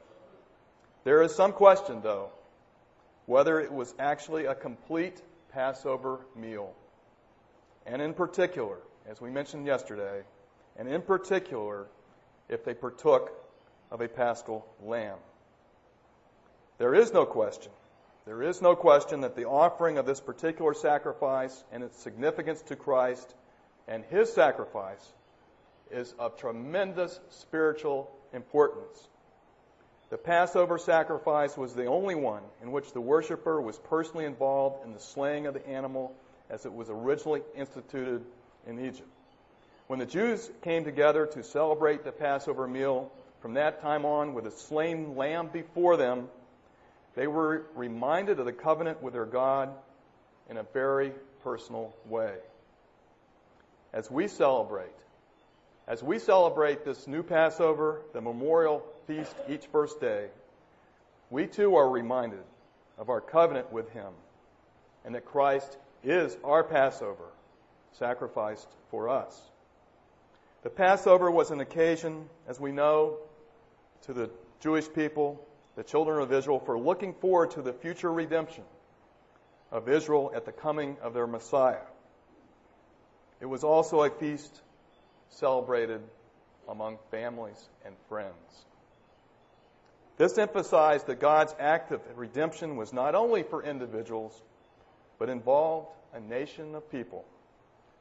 There 1.05 1.21
is 1.21 1.35
some 1.35 1.53
question, 1.53 2.01
though, 2.03 2.31
whether 3.27 3.61
it 3.61 3.71
was 3.71 3.93
actually 3.99 4.47
a 4.47 4.55
complete 4.55 5.21
Passover 5.53 6.21
meal. 6.35 6.73
And 7.85 8.01
in 8.01 8.15
particular, 8.15 8.79
as 9.07 9.21
we 9.21 9.29
mentioned 9.29 9.67
yesterday, 9.67 10.23
and 10.79 10.89
in 10.89 11.03
particular, 11.03 11.89
if 12.49 12.65
they 12.65 12.73
partook 12.73 13.33
of 13.91 14.01
a 14.01 14.09
paschal 14.09 14.67
lamb. 14.83 15.19
There 16.79 16.95
is 16.95 17.13
no 17.13 17.27
question. 17.27 17.73
There 18.25 18.43
is 18.43 18.63
no 18.63 18.77
question 18.77 19.23
that 19.23 19.35
the 19.35 19.47
offering 19.47 19.99
of 19.99 20.07
this 20.07 20.21
particular 20.21 20.75
sacrifice 20.75 21.65
and 21.73 21.83
its 21.83 21.99
significance 21.99 22.63
to 22.63 22.77
Christ 22.77 23.35
and 23.89 24.05
his 24.05 24.33
sacrifice 24.33 25.13
is 25.91 26.15
of 26.19 26.37
tremendous 26.37 27.19
spiritual 27.31 28.11
importance. 28.33 29.09
The 30.11 30.19
Passover 30.19 30.79
sacrifice 30.79 31.57
was 31.57 31.75
the 31.75 31.87
only 31.87 32.15
one 32.15 32.43
in 32.63 32.71
which 32.71 32.93
the 32.93 33.01
worshiper 33.01 33.61
was 33.61 33.79
personally 33.79 34.25
involved 34.25 34.85
in 34.85 34.93
the 34.93 35.01
slaying 35.01 35.47
of 35.47 35.55
the 35.55 35.67
animal 35.67 36.15
as 36.49 36.65
it 36.65 36.73
was 36.73 36.91
originally 36.91 37.43
instituted 37.57 38.25
in 38.67 38.79
Egypt. 38.79 39.09
When 39.89 39.99
the 39.99 40.07
Jews 40.07 40.51
came 40.63 40.85
together 40.85 41.27
to 41.27 41.43
celebrate 41.43 42.05
the 42.05 42.13
Passover 42.13 42.69
meal, 42.69 43.11
from 43.41 43.55
that 43.55 43.83
time 43.83 44.05
on, 44.05 44.35
with 44.35 44.47
a 44.47 44.51
slain 44.51 45.17
lamb 45.17 45.49
before 45.53 45.97
them, 45.97 46.29
they 47.15 47.27
were 47.27 47.67
reminded 47.75 48.39
of 48.39 48.47
the 48.47 48.53
covenant 48.53 49.03
with 49.03 49.13
their 49.13 49.27
God 49.27 49.71
in 50.49 50.57
a 50.57 50.63
very 50.63 51.13
personal 51.43 51.95
way. 52.07 52.35
As 53.93 54.11
we 54.11 54.29
celebrate, 54.29 54.89
as 55.87 56.03
we 56.03 56.19
celebrate 56.19 56.85
this 56.85 57.07
new 57.07 57.23
Passover, 57.23 58.03
the 58.13 58.21
memorial 58.21 58.83
feast 59.07 59.35
each 59.49 59.67
first 59.67 60.01
day, 60.01 60.29
we 61.31 61.47
too 61.47 61.77
are 61.77 61.89
reminded 61.89 62.45
of 62.99 63.11
our 63.11 63.21
covenant 63.21 63.73
with 63.73 63.91
Him 63.93 64.13
and 65.05 65.15
that 65.15 65.25
Christ 65.25 65.77
is 66.05 66.37
our 66.45 66.65
Passover, 66.65 67.29
sacrificed 67.93 68.69
for 68.91 69.09
us. 69.09 69.41
The 70.63 70.71
Passover 70.71 71.31
was 71.31 71.51
an 71.51 71.61
occasion, 71.61 72.29
as 72.49 72.61
we 72.61 72.71
know, 72.71 73.17
to 74.03 74.13
the 74.13 74.31
Jewish 74.61 74.87
people, 74.93 75.45
the 75.77 75.83
children 75.83 76.23
of 76.23 76.33
Israel, 76.33 76.61
for 76.61 76.79
looking 76.79 77.15
forward 77.15 77.53
to 77.53 77.63
the 77.63 77.73
future 77.73 78.13
redemption 78.13 78.65
of 79.71 79.89
Israel 79.89 80.33
at 80.35 80.45
the 80.45 80.53
coming 80.53 80.97
of 81.03 81.15
their 81.15 81.27
Messiah. 81.27 81.87
It 83.41 83.47
was 83.47 83.65
also 83.65 84.03
a 84.03 84.11
feast 84.11 84.61
celebrated 85.31 86.03
among 86.69 86.99
families 87.11 87.69
and 87.85 87.95
friends. 88.09 88.65
This 90.19 90.39
emphasized 90.39 91.07
that 91.07 91.21
God's 91.21 91.55
act 91.59 91.91
of 91.91 92.01
redemption 92.17 92.77
was 92.77 92.93
not 92.93 93.15
only 93.15 93.43
for 93.43 93.65
individuals, 93.65 94.41
but 95.19 95.29
involved 95.29 95.89
a 96.13 96.21
nation 96.21 96.75
of 96.75 96.91
people 96.91 97.25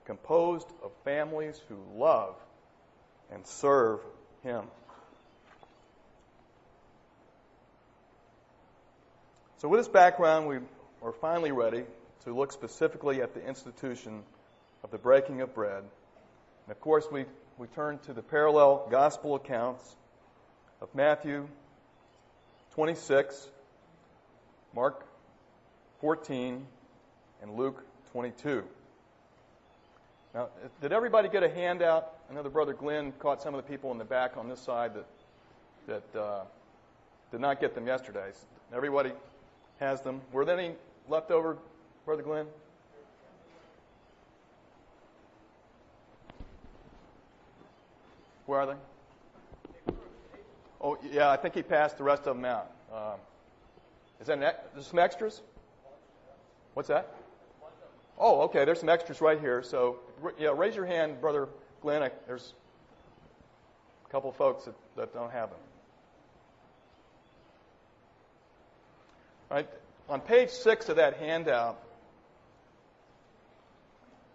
composed 0.06 0.68
of 0.84 0.92
families 1.04 1.60
who 1.70 1.78
love 1.96 2.36
and 3.32 3.46
serve 3.48 4.00
Him. 4.44 4.66
So, 9.62 9.68
with 9.68 9.80
this 9.80 9.88
background, 9.88 10.48
we 10.48 10.58
are 11.04 11.12
finally 11.12 11.52
ready 11.52 11.84
to 12.24 12.34
look 12.34 12.52
specifically 12.52 13.22
at 13.22 13.36
the 13.36 13.48
institution 13.48 14.24
of 14.84 14.90
the 14.90 14.98
breaking 14.98 15.42
of 15.42 15.54
bread. 15.54 15.84
And 15.84 16.72
of 16.72 16.82
course, 16.82 17.06
we, 17.12 17.26
we 17.60 17.68
turn 17.68 18.00
to 18.08 18.14
the 18.14 18.24
parallel 18.24 18.88
gospel 18.90 19.36
accounts 19.36 19.84
of 20.82 20.90
Matthew 20.96 21.48
26, 22.74 23.50
Mark 24.74 25.06
14, 26.00 26.66
and 27.44 27.56
Luke 27.56 27.86
22. 28.14 28.64
Now, 30.34 30.50
did 30.82 30.92
everybody 30.92 31.30
get 31.30 31.44
a 31.44 31.50
handout? 31.50 32.12
I 32.32 32.34
know 32.34 32.42
the 32.42 32.50
brother 32.50 32.74
Glenn 32.74 33.12
caught 33.12 33.44
some 33.44 33.54
of 33.54 33.64
the 33.64 33.72
people 33.72 33.92
in 33.92 34.00
the 34.00 34.06
back 34.06 34.38
on 34.38 34.50
this 34.50 34.60
side 34.60 34.94
that 34.96 35.06
that 35.86 36.20
uh, 36.20 36.44
did 37.32 37.42
not 37.42 37.62
get 37.62 37.76
them 37.76 37.86
yesterday. 37.86 38.32
Everybody 38.74 39.12
has 39.82 40.00
them. 40.02 40.22
Were 40.32 40.46
there 40.46 40.58
any 40.58 40.76
left 41.10 41.32
over, 41.32 41.58
brother 42.06 42.22
Glenn? 42.22 42.46
Where 48.46 48.60
are 48.62 48.66
they? 48.68 49.94
Oh, 50.80 50.98
yeah, 51.12 51.30
I 51.30 51.38
think 51.38 51.56
he 51.56 51.64
passed 51.64 51.98
the 51.98 52.04
rest 52.04 52.28
of 52.28 52.36
them 52.36 52.46
out. 52.46 52.72
Um, 52.94 53.20
is 54.20 54.28
that 54.28 54.38
an, 54.38 54.84
some 54.84 55.00
extras? 55.00 55.42
What's 56.76 56.88
that? 56.90 57.16
Oh, 58.18 58.42
okay. 58.42 58.66
There's 58.66 58.80
some 58.80 58.90
extras 58.90 59.20
right 59.20 59.40
here. 59.40 59.64
So, 59.64 59.98
yeah, 60.38 60.54
raise 60.56 60.76
your 60.76 60.86
hand, 60.86 61.20
brother 61.20 61.48
Glenn. 61.82 62.10
There's 62.28 62.54
a 64.06 64.10
couple 64.10 64.32
folks 64.32 64.66
that, 64.66 64.76
that 64.96 65.14
don't 65.14 65.32
have 65.32 65.50
them. 65.50 65.60
Right 69.52 69.68
on 70.08 70.22
page 70.22 70.50
six 70.50 70.88
of 70.88 70.96
that 70.96 71.18
handout, 71.18 71.78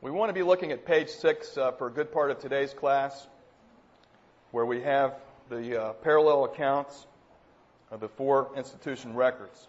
we 0.03 0.11
want 0.11 0.29
to 0.29 0.35
be 0.35 0.43
looking 0.43 0.73
at 0.73 0.85
page 0.85 1.09
six 1.09 1.57
uh, 1.57 1.73
for 1.73 1.87
a 1.87 1.91
good 1.91 2.13
part 2.13 2.31
of 2.31 2.39
today's 2.39 2.75
class, 2.75 3.27
where 4.51 4.67
we 4.67 4.83
have 4.83 5.15
the 5.49 5.81
uh, 5.81 5.93
parallel 5.95 6.45
accounts 6.45 7.07
of 7.91 8.01
the 8.01 8.11
four 8.11 8.51
institution 8.59 9.15
records. 9.15 9.69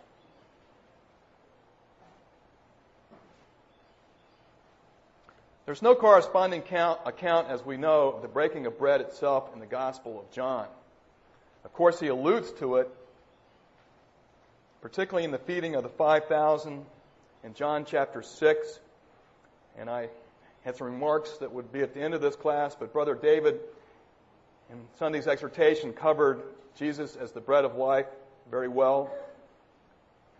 There's 5.65 5.81
no 5.81 5.95
corresponding 5.95 6.61
count, 6.63 6.99
account, 7.05 7.47
as 7.47 7.63
we 7.63 7.77
know, 7.77 8.11
of 8.11 8.21
the 8.21 8.27
breaking 8.27 8.65
of 8.65 8.77
bread 8.77 8.99
itself 8.99 9.53
in 9.53 9.61
the 9.61 9.65
Gospel 9.65 10.19
of 10.19 10.29
John. 10.29 10.67
Of 11.63 11.71
course, 11.71 12.01
he 12.01 12.07
alludes 12.07 12.51
to 12.59 12.75
it, 12.75 12.89
particularly 14.81 15.25
in 15.25 15.31
the 15.31 15.37
feeding 15.37 15.75
of 15.75 15.83
the 15.83 15.89
5,000 15.89 16.85
in 17.43 17.53
John 17.53 17.85
chapter 17.85 18.21
6. 18.21 18.79
And 19.77 19.89
I 19.89 20.09
had 20.63 20.75
some 20.75 20.87
remarks 20.87 21.37
that 21.39 21.51
would 21.51 21.71
be 21.71 21.81
at 21.81 21.93
the 21.93 22.01
end 22.01 22.13
of 22.13 22.21
this 22.21 22.35
class, 22.35 22.75
but 22.75 22.93
Brother 22.93 23.15
David, 23.15 23.59
in 24.69 24.77
Sunday's 24.99 25.27
exhortation, 25.27 25.93
covered 25.93 26.41
Jesus 26.77 27.15
as 27.15 27.31
the 27.31 27.41
bread 27.41 27.65
of 27.65 27.75
life 27.75 28.07
very 28.49 28.67
well. 28.67 29.11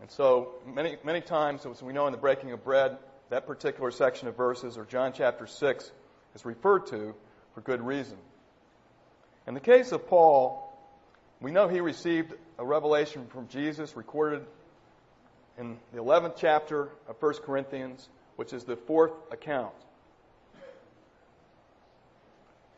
And 0.01 0.12
so, 0.12 0.50
many, 0.65 0.98
many 1.03 1.22
times, 1.22 1.65
as 1.65 1.82
we 1.82 1.94
know 1.94 2.06
in 2.06 2.12
the 2.12 2.20
breaking 2.20 2.51
of 2.51 2.63
bread, 2.63 2.98
that 3.29 3.48
particular 3.48 3.91
section 3.91 4.27
of 4.27 4.38
verses, 4.38 4.77
or 4.77 4.86
John 4.86 5.12
chapter 5.13 5.48
6, 5.48 5.91
is 6.36 6.46
referred 6.46 6.88
to 6.88 7.15
for 7.53 7.62
good 7.62 7.82
reason. 7.82 8.17
In 9.48 9.53
the 9.53 9.60
case 9.60 9.91
of 9.91 10.08
Paul, 10.08 10.72
we 11.41 11.51
know 11.51 11.67
he 11.67 11.79
received 11.79 12.34
a 12.58 12.66
revelation 12.66 13.28
from 13.28 13.48
Jesus 13.48 13.96
recorded 13.96 14.46
in 15.58 15.78
the 15.94 16.00
11th 16.00 16.36
chapter 16.38 16.90
of 17.08 17.16
1 17.20 17.34
Corinthians, 17.46 18.10
which 18.36 18.54
is 18.54 18.64
the 18.64 18.76
fourth 18.76 19.14
account. 19.32 19.74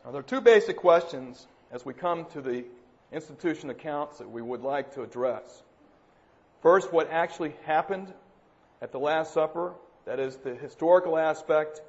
Now, 0.04 0.12
there 0.12 0.20
are 0.20 0.24
two 0.24 0.40
basic 0.40 0.76
questions 0.76 1.46
as 1.70 1.84
we 1.84 1.92
come 1.92 2.24
to 2.32 2.40
the 2.40 2.64
institution 3.12 3.70
accounts 3.70 4.18
that 4.18 4.30
we 4.30 4.40
would 4.40 4.62
like 4.62 4.94
to 4.94 5.02
address. 5.02 5.62
First, 6.62 6.92
what 6.92 7.10
actually 7.10 7.54
happened 7.64 8.12
at 8.80 8.92
the 8.92 8.98
Last 8.98 9.34
Supper 9.34 9.74
that 10.10 10.18
is 10.18 10.36
the 10.36 10.54
historical 10.54 11.18
aspect. 11.18 11.80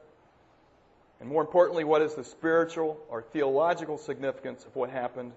And 1.20 1.30
more 1.30 1.42
importantly, 1.42 1.84
what 1.84 2.02
is 2.02 2.16
the 2.16 2.24
spiritual 2.24 3.00
or 3.10 3.22
theological 3.22 3.98
significance 3.98 4.66
of 4.66 4.76
what 4.76 4.90
happened, 4.90 5.32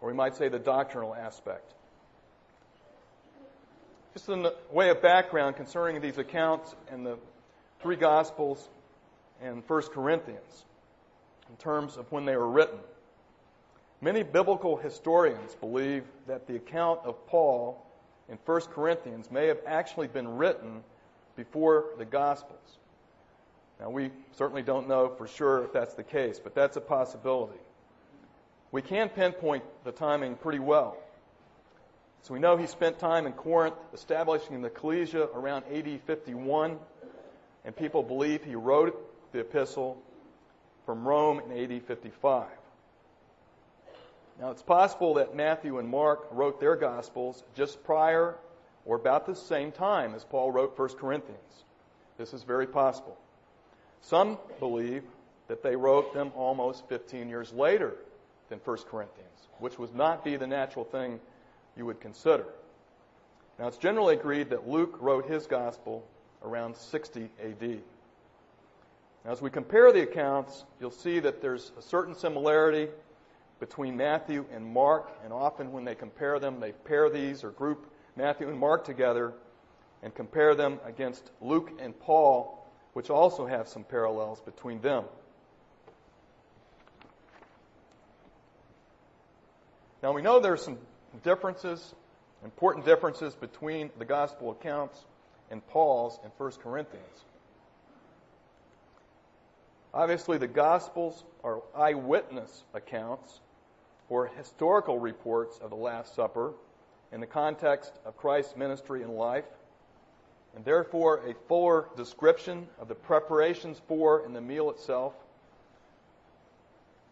or 0.00 0.08
we 0.08 0.14
might 0.14 0.36
say 0.36 0.48
the 0.48 0.58
doctrinal 0.58 1.14
aspect? 1.14 1.74
Just 4.18 4.30
in 4.30 4.42
the 4.42 4.56
way 4.72 4.90
of 4.90 5.00
background 5.00 5.54
concerning 5.54 6.00
these 6.00 6.18
accounts 6.18 6.74
and 6.90 7.06
the 7.06 7.18
three 7.80 7.94
Gospels 7.94 8.68
and 9.40 9.62
1 9.64 9.82
Corinthians 9.94 10.64
in 11.48 11.54
terms 11.54 11.96
of 11.96 12.10
when 12.10 12.24
they 12.24 12.36
were 12.36 12.48
written. 12.48 12.80
Many 14.00 14.24
biblical 14.24 14.76
historians 14.76 15.54
believe 15.54 16.02
that 16.26 16.48
the 16.48 16.56
account 16.56 16.98
of 17.04 17.28
Paul 17.28 17.86
in 18.28 18.38
1 18.44 18.60
Corinthians 18.62 19.30
may 19.30 19.46
have 19.46 19.60
actually 19.64 20.08
been 20.08 20.26
written 20.36 20.82
before 21.36 21.84
the 21.96 22.04
Gospels. 22.04 22.78
Now, 23.78 23.90
we 23.90 24.10
certainly 24.32 24.62
don't 24.62 24.88
know 24.88 25.14
for 25.16 25.28
sure 25.28 25.62
if 25.62 25.72
that's 25.72 25.94
the 25.94 26.02
case, 26.02 26.40
but 26.42 26.56
that's 26.56 26.76
a 26.76 26.80
possibility. 26.80 27.60
We 28.72 28.82
can 28.82 29.10
pinpoint 29.10 29.62
the 29.84 29.92
timing 29.92 30.34
pretty 30.34 30.58
well. 30.58 30.96
So 32.22 32.34
we 32.34 32.40
know 32.40 32.56
he 32.56 32.66
spent 32.66 32.98
time 32.98 33.26
in 33.26 33.32
Corinth 33.32 33.76
establishing 33.94 34.60
the 34.60 34.68
ecclesia 34.68 35.24
around 35.34 35.64
AD 35.72 36.00
51, 36.06 36.78
and 37.64 37.76
people 37.76 38.02
believe 38.02 38.44
he 38.44 38.54
wrote 38.54 39.32
the 39.32 39.40
epistle 39.40 40.02
from 40.84 41.06
Rome 41.06 41.40
in 41.40 41.72
AD 41.72 41.82
55. 41.84 42.46
Now, 44.40 44.50
it's 44.50 44.62
possible 44.62 45.14
that 45.14 45.34
Matthew 45.34 45.78
and 45.78 45.88
Mark 45.88 46.28
wrote 46.30 46.60
their 46.60 46.76
Gospels 46.76 47.42
just 47.56 47.82
prior 47.84 48.36
or 48.84 48.96
about 48.96 49.26
the 49.26 49.34
same 49.34 49.72
time 49.72 50.14
as 50.14 50.24
Paul 50.24 50.52
wrote 50.52 50.78
1 50.78 50.88
Corinthians. 50.90 51.64
This 52.18 52.32
is 52.32 52.42
very 52.44 52.66
possible. 52.66 53.18
Some 54.02 54.38
believe 54.60 55.02
that 55.48 55.62
they 55.62 55.76
wrote 55.76 56.14
them 56.14 56.32
almost 56.36 56.88
15 56.88 57.28
years 57.28 57.52
later 57.52 57.96
than 58.48 58.60
1 58.64 58.76
Corinthians, 58.90 59.48
which 59.58 59.78
would 59.78 59.94
not 59.94 60.24
be 60.24 60.36
the 60.36 60.46
natural 60.46 60.84
thing 60.84 61.20
you 61.78 61.86
would 61.86 62.00
consider. 62.00 62.44
Now, 63.58 63.68
it's 63.68 63.78
generally 63.78 64.14
agreed 64.14 64.50
that 64.50 64.68
Luke 64.68 64.98
wrote 65.00 65.28
his 65.28 65.46
Gospel 65.46 66.04
around 66.44 66.76
60 66.76 67.30
AD. 67.42 67.62
Now, 69.24 69.32
as 69.32 69.40
we 69.40 69.50
compare 69.50 69.92
the 69.92 70.02
accounts, 70.02 70.64
you'll 70.80 70.90
see 70.90 71.20
that 71.20 71.40
there's 71.40 71.72
a 71.78 71.82
certain 71.82 72.14
similarity 72.14 72.88
between 73.60 73.96
Matthew 73.96 74.44
and 74.52 74.64
Mark, 74.64 75.10
and 75.24 75.32
often 75.32 75.72
when 75.72 75.84
they 75.84 75.94
compare 75.94 76.38
them, 76.38 76.60
they 76.60 76.72
pair 76.72 77.10
these 77.10 77.42
or 77.42 77.50
group 77.50 77.90
Matthew 78.16 78.48
and 78.48 78.58
Mark 78.58 78.84
together 78.84 79.32
and 80.02 80.14
compare 80.14 80.54
them 80.54 80.78
against 80.84 81.30
Luke 81.40 81.72
and 81.80 81.98
Paul, 81.98 82.64
which 82.92 83.10
also 83.10 83.46
have 83.46 83.66
some 83.66 83.82
parallels 83.82 84.40
between 84.40 84.80
them. 84.80 85.04
Now 90.02 90.12
we 90.12 90.22
know 90.22 90.38
there's 90.38 90.62
some 90.62 90.78
differences, 91.22 91.94
important 92.44 92.84
differences 92.84 93.34
between 93.34 93.90
the 93.98 94.04
gospel 94.04 94.50
accounts 94.50 95.04
and 95.50 95.66
Paul's 95.68 96.18
in 96.24 96.30
1 96.36 96.52
Corinthians. 96.62 97.24
Obviously, 99.94 100.36
the 100.38 100.46
Gospels 100.46 101.24
are 101.42 101.62
eyewitness 101.74 102.64
accounts 102.74 103.40
or 104.08 104.26
historical 104.26 104.98
reports 104.98 105.58
of 105.62 105.70
the 105.70 105.76
Last 105.76 106.14
Supper 106.14 106.52
in 107.10 107.20
the 107.20 107.26
context 107.26 107.92
of 108.04 108.16
Christ's 108.16 108.56
ministry 108.56 109.02
and 109.02 109.14
life, 109.14 109.46
and 110.54 110.64
therefore 110.64 111.26
a 111.28 111.34
fuller 111.48 111.86
description 111.96 112.68
of 112.78 112.88
the 112.88 112.94
preparations 112.94 113.80
for 113.88 114.24
and 114.24 114.36
the 114.36 114.40
meal 114.40 114.70
itself, 114.70 115.14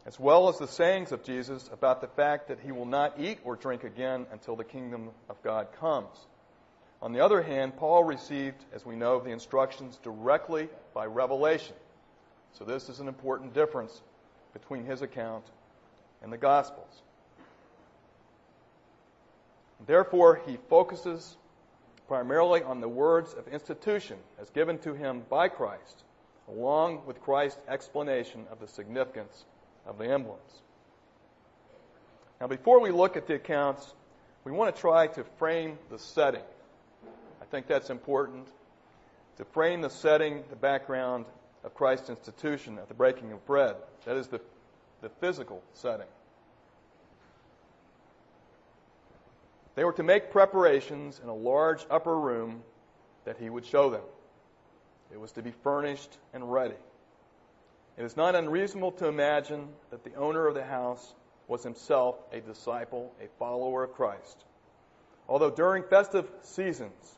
as 0.07 0.21
well 0.21 0.49
as 0.49 0.57
the 0.57 0.69
sayings 0.69 1.11
of 1.11 1.25
Jesus 1.25 1.69
about 1.73 2.01
the 2.01 2.07
fact 2.07 2.47
that 2.49 2.61
he 2.61 2.71
will 2.71 2.87
not 2.87 3.19
eat 3.19 3.41
or 3.45 3.57
drink 3.57 3.83
again 3.83 4.25
until 4.31 4.55
the 4.55 4.65
kingdom 4.65 5.11
of 5.29 5.43
God 5.43 5.67
comes. 5.81 6.17
On 7.03 7.13
the 7.13 7.25
other 7.25 7.43
hand, 7.43 7.77
Paul 7.77 8.05
received, 8.05 8.65
as 8.73 8.87
we 8.87 8.95
know, 8.95 9.19
the 9.19 9.31
instructions 9.31 9.99
directly 10.03 10.69
by 10.95 11.07
revelation. 11.07 11.75
So 12.53 12.65
this 12.65 12.89
is 12.89 13.01
an 13.01 13.09
important 13.09 13.53
difference 13.53 14.01
between 14.53 14.85
his 14.85 15.03
account 15.03 15.45
and 16.23 16.33
the 16.33 16.39
Gospels. 16.39 17.03
Therefore, 19.85 20.41
he 20.47 20.57
focuses 20.69 21.37
primarily 22.07 22.63
on 22.63 22.81
the 22.81 22.89
words 22.89 23.35
of 23.35 23.49
institution 23.49 24.19
as 24.41 24.49
given 24.51 24.79
to 24.79 24.95
him 24.95 25.25
by 25.29 25.49
Christ, 25.49 26.05
along 26.49 27.05
with 27.07 27.21
Christ's 27.21 27.61
explanation 27.69 28.47
of 28.51 28.61
the 28.61 28.69
significance 28.69 29.45
of 29.87 29.99
the 29.99 30.05
emblems. 30.05 30.41
Now, 32.41 32.47
before 32.49 32.81
we 32.81 32.91
look 32.91 33.17
at 33.17 33.27
the 33.27 33.35
accounts, 33.35 33.95
we 34.45 34.53
want 34.53 34.75
to 34.75 34.81
try 34.81 35.07
to 35.07 35.25
frame 35.39 35.79
the 35.91 35.99
setting. 35.99 36.43
I 37.41 37.45
think 37.47 37.67
that's 37.67 37.91
important 37.91 38.49
to 39.39 39.45
frame 39.45 39.81
the 39.81 39.91
setting, 39.91 40.45
the 40.51 40.57
background 40.57 41.25
of 41.65 41.75
Christ's 41.75 42.11
institution 42.11 42.79
at 42.79 42.89
the 42.89 42.95
breaking 42.95 43.33
of 43.33 43.45
bread. 43.47 43.77
That 44.05 44.17
is 44.17 44.29
the, 44.29 44.41
the 45.03 45.09
physical 45.09 45.63
setting. 45.75 46.07
They 49.75 49.85
were 49.85 49.93
to 49.93 50.03
make 50.03 50.31
preparations 50.31 51.21
in 51.23 51.29
a 51.29 51.35
large 51.35 51.85
upper 51.91 52.19
room 52.19 52.63
that 53.25 53.37
he 53.39 53.51
would 53.51 53.67
show 53.67 53.91
them. 53.91 54.03
It 55.13 55.21
was 55.21 55.33
to 55.33 55.43
be 55.43 55.53
furnished 55.63 56.17
and 56.33 56.51
ready. 56.51 56.77
It 57.97 58.05
is 58.05 58.17
not 58.17 58.35
unreasonable 58.35 58.93
to 58.93 59.07
imagine 59.07 59.69
that 59.91 60.05
the 60.05 60.15
owner 60.15 60.47
of 60.47 60.55
the 60.55 60.65
house 60.65 61.15
was 61.49 61.63
himself 61.63 62.17
a 62.33 62.41
disciple, 62.41 63.15
a 63.23 63.29
follower 63.39 63.85
of 63.85 63.95
Christ. 63.95 64.45
Although 65.29 65.51
during 65.51 65.83
festive 65.83 66.31
seasons, 66.43 67.17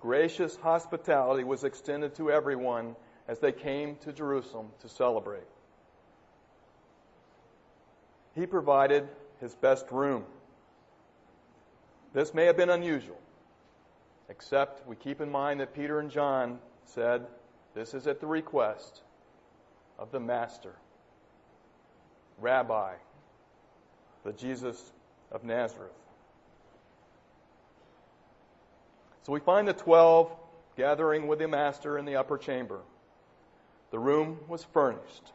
gracious 0.00 0.56
hospitality 0.56 1.44
was 1.44 1.62
extended 1.62 2.16
to 2.16 2.30
everyone 2.30 2.96
as 3.28 3.38
they 3.38 3.52
came 3.52 3.96
to 3.96 4.12
Jerusalem 4.12 4.70
to 4.80 4.88
celebrate. 4.88 5.46
He 8.34 8.46
provided 8.46 9.08
his 9.40 9.54
best 9.54 9.90
room. 9.92 10.24
This 12.12 12.34
may 12.34 12.46
have 12.46 12.56
been 12.56 12.70
unusual, 12.70 13.20
except 14.28 14.86
we 14.88 14.96
keep 14.96 15.20
in 15.20 15.30
mind 15.30 15.60
that 15.60 15.74
Peter 15.74 16.00
and 16.00 16.10
John 16.10 16.58
said, 16.84 17.26
This 17.74 17.94
is 17.94 18.08
at 18.08 18.20
the 18.20 18.26
request 18.26 19.02
of 20.00 20.10
the 20.10 20.18
Master, 20.18 20.74
Rabbi, 22.38 22.94
the 24.24 24.32
Jesus 24.32 24.92
of 25.30 25.44
Nazareth. 25.44 25.92
So 29.24 29.32
we 29.32 29.40
find 29.40 29.68
the 29.68 29.74
twelve 29.74 30.34
gathering 30.76 31.28
with 31.28 31.38
the 31.38 31.46
Master 31.46 31.98
in 31.98 32.06
the 32.06 32.16
upper 32.16 32.38
chamber. 32.38 32.80
The 33.90 33.98
room 33.98 34.38
was 34.48 34.64
furnished. 34.64 35.32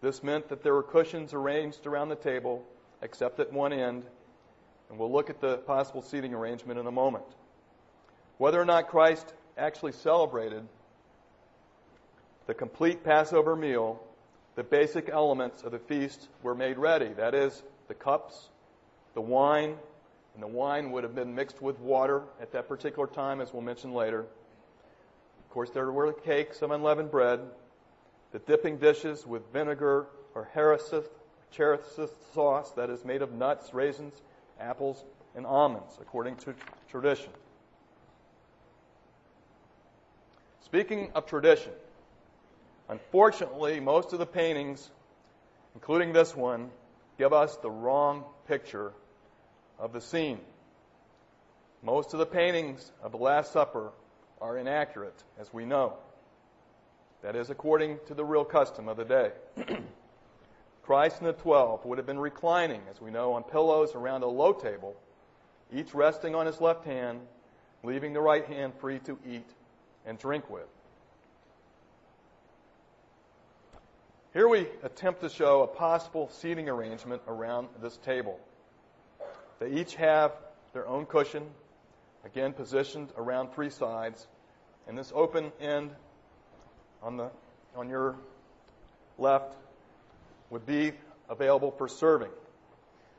This 0.00 0.22
meant 0.22 0.48
that 0.48 0.62
there 0.62 0.72
were 0.72 0.82
cushions 0.82 1.34
arranged 1.34 1.86
around 1.86 2.08
the 2.08 2.16
table, 2.16 2.64
except 3.02 3.38
at 3.40 3.52
one 3.52 3.74
end, 3.74 4.04
and 4.88 4.98
we'll 4.98 5.12
look 5.12 5.28
at 5.28 5.40
the 5.40 5.58
possible 5.58 6.00
seating 6.00 6.32
arrangement 6.32 6.80
in 6.80 6.86
a 6.86 6.92
moment. 6.92 7.24
Whether 8.38 8.60
or 8.60 8.64
not 8.64 8.88
Christ 8.88 9.34
actually 9.58 9.92
celebrated 9.92 10.66
the 12.46 12.54
complete 12.54 13.04
Passover 13.04 13.56
meal, 13.56 14.02
the 14.54 14.62
basic 14.62 15.08
elements 15.08 15.62
of 15.62 15.72
the 15.72 15.78
feast 15.78 16.28
were 16.42 16.54
made 16.54 16.78
ready. 16.78 17.08
That 17.08 17.34
is, 17.34 17.62
the 17.88 17.94
cups, 17.94 18.48
the 19.14 19.20
wine, 19.20 19.76
and 20.34 20.42
the 20.42 20.48
wine 20.48 20.90
would 20.92 21.04
have 21.04 21.14
been 21.14 21.34
mixed 21.34 21.60
with 21.60 21.78
water 21.78 22.22
at 22.40 22.52
that 22.52 22.68
particular 22.68 23.06
time, 23.06 23.40
as 23.40 23.52
we'll 23.52 23.62
mention 23.62 23.92
later. 23.92 24.20
Of 24.20 25.50
course, 25.50 25.70
there 25.70 25.90
were 25.90 26.08
the 26.08 26.20
cakes 26.20 26.62
of 26.62 26.70
unleavened 26.70 27.10
bread, 27.10 27.40
the 28.32 28.38
dipping 28.38 28.78
dishes 28.78 29.26
with 29.26 29.42
vinegar 29.52 30.06
or 30.34 30.48
charoseth 30.54 32.10
sauce 32.32 32.70
that 32.72 32.88
is 32.88 33.04
made 33.04 33.20
of 33.20 33.32
nuts, 33.32 33.74
raisins, 33.74 34.14
apples, 34.58 35.04
and 35.34 35.44
almonds, 35.46 35.98
according 36.00 36.36
to 36.36 36.54
tradition. 36.90 37.30
Speaking 40.64 41.10
of 41.14 41.26
tradition, 41.26 41.72
unfortunately, 42.92 43.80
most 43.80 44.12
of 44.12 44.18
the 44.18 44.26
paintings, 44.26 44.90
including 45.74 46.12
this 46.12 46.36
one, 46.36 46.70
give 47.18 47.32
us 47.32 47.56
the 47.56 47.70
wrong 47.70 48.24
picture 48.46 48.92
of 49.78 49.92
the 49.92 50.00
scene. 50.00 50.38
Most 51.82 52.12
of 52.12 52.18
the 52.18 52.26
paintings 52.26 52.92
of 53.02 53.10
the 53.10 53.18
Last 53.18 53.50
Supper 53.52 53.92
are 54.40 54.58
inaccurate, 54.58 55.24
as 55.40 55.52
we 55.52 55.64
know. 55.64 55.94
That 57.22 57.34
is 57.34 57.48
according 57.48 57.98
to 58.08 58.14
the 58.14 58.24
real 58.24 58.44
custom 58.44 58.88
of 58.88 58.98
the 58.98 59.04
day. 59.04 59.30
Christ 60.82 61.18
and 61.20 61.28
the 61.28 61.32
twelve 61.32 61.84
would 61.86 61.96
have 61.96 62.06
been 62.06 62.18
reclining, 62.18 62.82
as 62.90 63.00
we 63.00 63.10
know, 63.10 63.32
on 63.32 63.42
pillows 63.42 63.94
around 63.94 64.22
a 64.22 64.28
low 64.28 64.52
table, 64.52 64.96
each 65.72 65.94
resting 65.94 66.34
on 66.34 66.44
his 66.44 66.60
left 66.60 66.84
hand, 66.84 67.20
leaving 67.82 68.12
the 68.12 68.20
right 68.20 68.44
hand 68.44 68.74
free 68.80 68.98
to 69.00 69.18
eat 69.26 69.48
and 70.04 70.18
drink 70.18 70.50
with. 70.50 70.68
Here 74.32 74.48
we 74.48 74.66
attempt 74.82 75.20
to 75.20 75.28
show 75.28 75.62
a 75.62 75.66
possible 75.66 76.30
seating 76.30 76.70
arrangement 76.70 77.20
around 77.28 77.68
this 77.82 77.98
table. 77.98 78.40
They 79.60 79.72
each 79.72 79.94
have 79.96 80.32
their 80.72 80.88
own 80.88 81.04
cushion, 81.04 81.44
again 82.24 82.54
positioned 82.54 83.10
around 83.18 83.52
three 83.52 83.68
sides, 83.68 84.26
and 84.88 84.96
this 84.96 85.12
open 85.14 85.52
end 85.60 85.90
on 87.02 87.18
the 87.18 87.30
on 87.76 87.90
your 87.90 88.16
left 89.18 89.54
would 90.48 90.64
be 90.64 90.92
available 91.28 91.70
for 91.70 91.86
serving. 91.86 92.30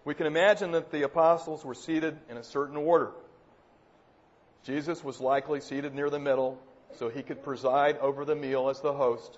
We 0.06 0.15
can 0.15 0.26
imagine 0.26 0.71
that 0.71 0.91
the 0.91 1.04
apostles 1.04 1.63
were 1.63 1.76
seated 1.76 2.17
in 2.28 2.38
a 2.38 2.43
certain 2.43 2.76
order. 2.76 3.12
Jesus 4.63 5.04
was 5.04 5.19
likely 5.19 5.62
seated 5.62 5.93
near 5.93 6.10
the 6.10 6.17
middle 6.17 6.58
so 6.97 7.10
he 7.10 7.21
could 7.21 7.43
preside 7.43 7.99
over 7.99 8.26
the 8.26 8.36
meal 8.36 8.69
as 8.69 8.82
the 8.82 8.93
host 8.93 9.38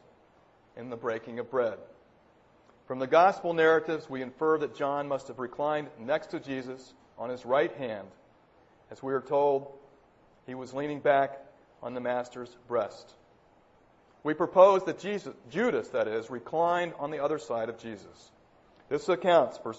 in 0.78 0.90
the 0.90 0.96
breaking 0.96 1.40
of 1.40 1.50
bread. 1.50 1.78
From 2.88 3.00
the 3.00 3.08
gospel 3.08 3.54
narratives, 3.54 4.10
we 4.10 4.22
infer 4.22 4.58
that 4.60 4.76
John 4.76 5.08
must 5.08 5.28
have 5.30 5.40
reclined 5.40 5.88
next 6.00 6.28
to 6.28 6.40
Jesus 6.40 6.94
on 7.18 7.30
his 7.30 7.46
right 7.46 7.74
hand. 7.78 8.08
As 8.92 9.02
we 9.02 9.14
are 9.14 9.22
told, 9.22 9.72
he 10.46 10.54
was 10.54 10.74
leaning 10.74 11.00
back 11.00 11.40
on 11.82 11.94
the 11.94 12.02
Master's 12.02 12.56
breast. 12.68 13.14
We 14.24 14.34
propose 14.34 14.84
that 14.86 15.00
Jesus, 15.00 15.34
Judas, 15.50 15.90
that 15.90 16.08
is, 16.08 16.30
reclined 16.30 16.94
on 17.00 17.12
the 17.12 17.24
other 17.24 17.40
side 17.40 17.70
of 17.70 17.78
Jesus. 17.78 18.32
This 18.90 19.08
accounts 19.10 19.58
for 19.58 19.76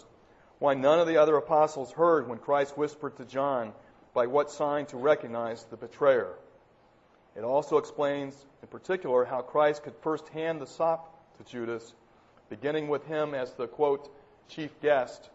why 0.58 0.74
none 0.74 0.98
of 0.98 1.06
the 1.06 1.18
other 1.18 1.36
apostles 1.36 1.92
heard 1.92 2.28
when 2.28 2.38
Christ 2.38 2.76
whispered 2.76 3.16
to 3.16 3.24
John 3.24 3.72
by 4.14 4.26
what 4.26 4.50
sign 4.50 4.86
to 4.86 4.96
recognize 4.96 5.64
the 5.64 5.76
betrayer. 5.76 6.34
It 7.36 7.44
also 7.44 7.76
explains, 7.76 8.34
in 8.62 8.68
particular, 8.68 9.24
how 9.24 9.42
Christ 9.42 9.82
could 9.82 9.94
first 10.00 10.28
hand 10.30 10.60
the 10.60 10.66
sop 10.66 11.36
to 11.36 11.44
Judas, 11.44 11.94
beginning 12.48 12.88
with 12.88 13.06
him 13.06 13.34
as 13.34 13.52
the, 13.52 13.66
quote, 13.66 14.10
chief 14.48 14.80
guest, 14.80 15.28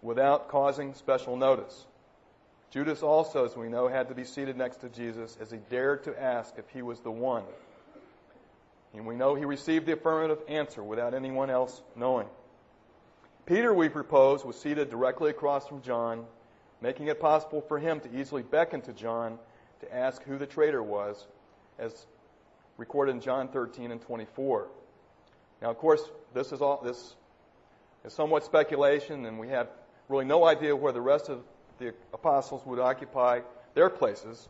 without 0.00 0.48
causing 0.48 0.94
special 0.94 1.36
notice. 1.36 1.86
Judas 2.70 3.02
also, 3.02 3.44
as 3.44 3.56
we 3.56 3.68
know, 3.68 3.88
had 3.88 4.08
to 4.08 4.14
be 4.14 4.24
seated 4.24 4.56
next 4.56 4.78
to 4.78 4.88
Jesus 4.88 5.36
as 5.40 5.50
he 5.50 5.58
dared 5.68 6.04
to 6.04 6.22
ask 6.22 6.54
if 6.56 6.68
he 6.70 6.80
was 6.80 7.00
the 7.00 7.10
one. 7.10 7.42
And 8.94 9.06
we 9.06 9.14
know 9.14 9.34
he 9.34 9.44
received 9.44 9.86
the 9.86 9.92
affirmative 9.92 10.38
answer 10.48 10.82
without 10.82 11.12
anyone 11.12 11.50
else 11.50 11.82
knowing. 11.96 12.28
Peter, 13.44 13.74
we 13.74 13.88
propose, 13.88 14.44
was 14.44 14.58
seated 14.58 14.88
directly 14.88 15.30
across 15.30 15.66
from 15.66 15.82
John, 15.82 16.24
making 16.80 17.08
it 17.08 17.20
possible 17.20 17.60
for 17.60 17.78
him 17.78 18.00
to 18.00 18.20
easily 18.20 18.42
beckon 18.42 18.80
to 18.82 18.92
John 18.92 19.38
to 19.80 19.94
ask 19.94 20.22
who 20.24 20.38
the 20.38 20.46
traitor 20.46 20.82
was, 20.82 21.26
as 21.78 22.06
recorded 22.76 23.12
in 23.12 23.20
John 23.20 23.48
13 23.48 23.90
and 23.90 24.00
24. 24.00 24.68
Now, 25.62 25.70
of 25.70 25.78
course, 25.78 26.02
this 26.34 26.52
is 26.52 26.60
all 26.60 26.80
this 26.82 27.14
is 28.04 28.12
somewhat 28.12 28.44
speculation, 28.44 29.26
and 29.26 29.38
we 29.38 29.48
have 29.48 29.68
really 30.08 30.24
no 30.24 30.44
idea 30.44 30.74
where 30.74 30.92
the 30.92 31.00
rest 31.00 31.28
of 31.28 31.42
the 31.78 31.94
apostles 32.12 32.64
would 32.66 32.78
occupy 32.78 33.40
their 33.74 33.90
places. 33.90 34.48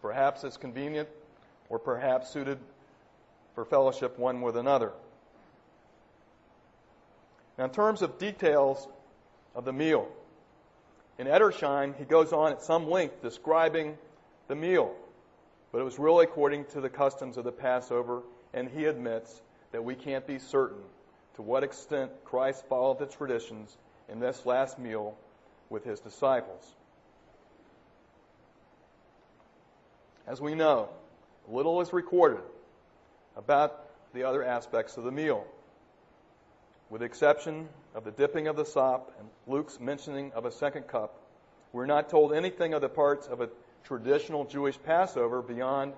Perhaps 0.00 0.44
it's 0.44 0.56
convenient, 0.56 1.08
or 1.68 1.78
perhaps 1.78 2.30
suited 2.30 2.58
for 3.54 3.64
fellowship 3.64 4.18
one 4.18 4.40
with 4.40 4.56
another. 4.56 4.92
Now, 7.56 7.64
in 7.64 7.70
terms 7.70 8.02
of 8.02 8.18
details 8.18 8.86
of 9.54 9.64
the 9.64 9.72
meal, 9.72 10.08
in 11.18 11.28
Edersheim, 11.28 11.96
he 11.96 12.04
goes 12.04 12.32
on 12.32 12.52
at 12.52 12.62
some 12.62 12.90
length 12.90 13.22
describing 13.22 13.96
the 14.48 14.54
meal. 14.54 14.94
But 15.72 15.80
it 15.80 15.84
was 15.84 15.98
really 15.98 16.24
according 16.24 16.66
to 16.66 16.80
the 16.80 16.88
customs 16.88 17.36
of 17.36 17.44
the 17.44 17.52
Passover, 17.52 18.22
and 18.52 18.68
he 18.68 18.84
admits 18.84 19.42
that 19.72 19.84
we 19.84 19.94
can't 19.94 20.26
be 20.26 20.38
certain 20.38 20.82
to 21.34 21.42
what 21.42 21.64
extent 21.64 22.12
Christ 22.24 22.64
followed 22.68 22.98
the 22.98 23.06
traditions 23.06 23.76
in 24.08 24.20
this 24.20 24.46
last 24.46 24.78
meal 24.78 25.16
with 25.70 25.84
his 25.84 26.00
disciples. 26.00 26.64
As 30.26 30.40
we 30.40 30.54
know, 30.54 30.88
little 31.48 31.80
is 31.80 31.92
recorded 31.92 32.40
about 33.36 33.84
the 34.14 34.24
other 34.24 34.44
aspects 34.44 34.96
of 34.96 35.04
the 35.04 35.10
meal. 35.10 35.44
With 36.88 37.00
the 37.00 37.06
exception 37.06 37.68
of 37.94 38.04
the 38.04 38.10
dipping 38.10 38.46
of 38.46 38.56
the 38.56 38.64
sop 38.64 39.12
and 39.18 39.28
Luke's 39.46 39.80
mentioning 39.80 40.32
of 40.32 40.44
a 40.44 40.52
second 40.52 40.86
cup, 40.86 41.20
we're 41.72 41.86
not 41.86 42.08
told 42.08 42.32
anything 42.32 42.72
of 42.74 42.80
the 42.80 42.88
parts 42.88 43.26
of 43.26 43.40
a 43.40 43.48
traditional 43.84 44.44
Jewish 44.44 44.80
Passover 44.82 45.42
beyond 45.42 45.92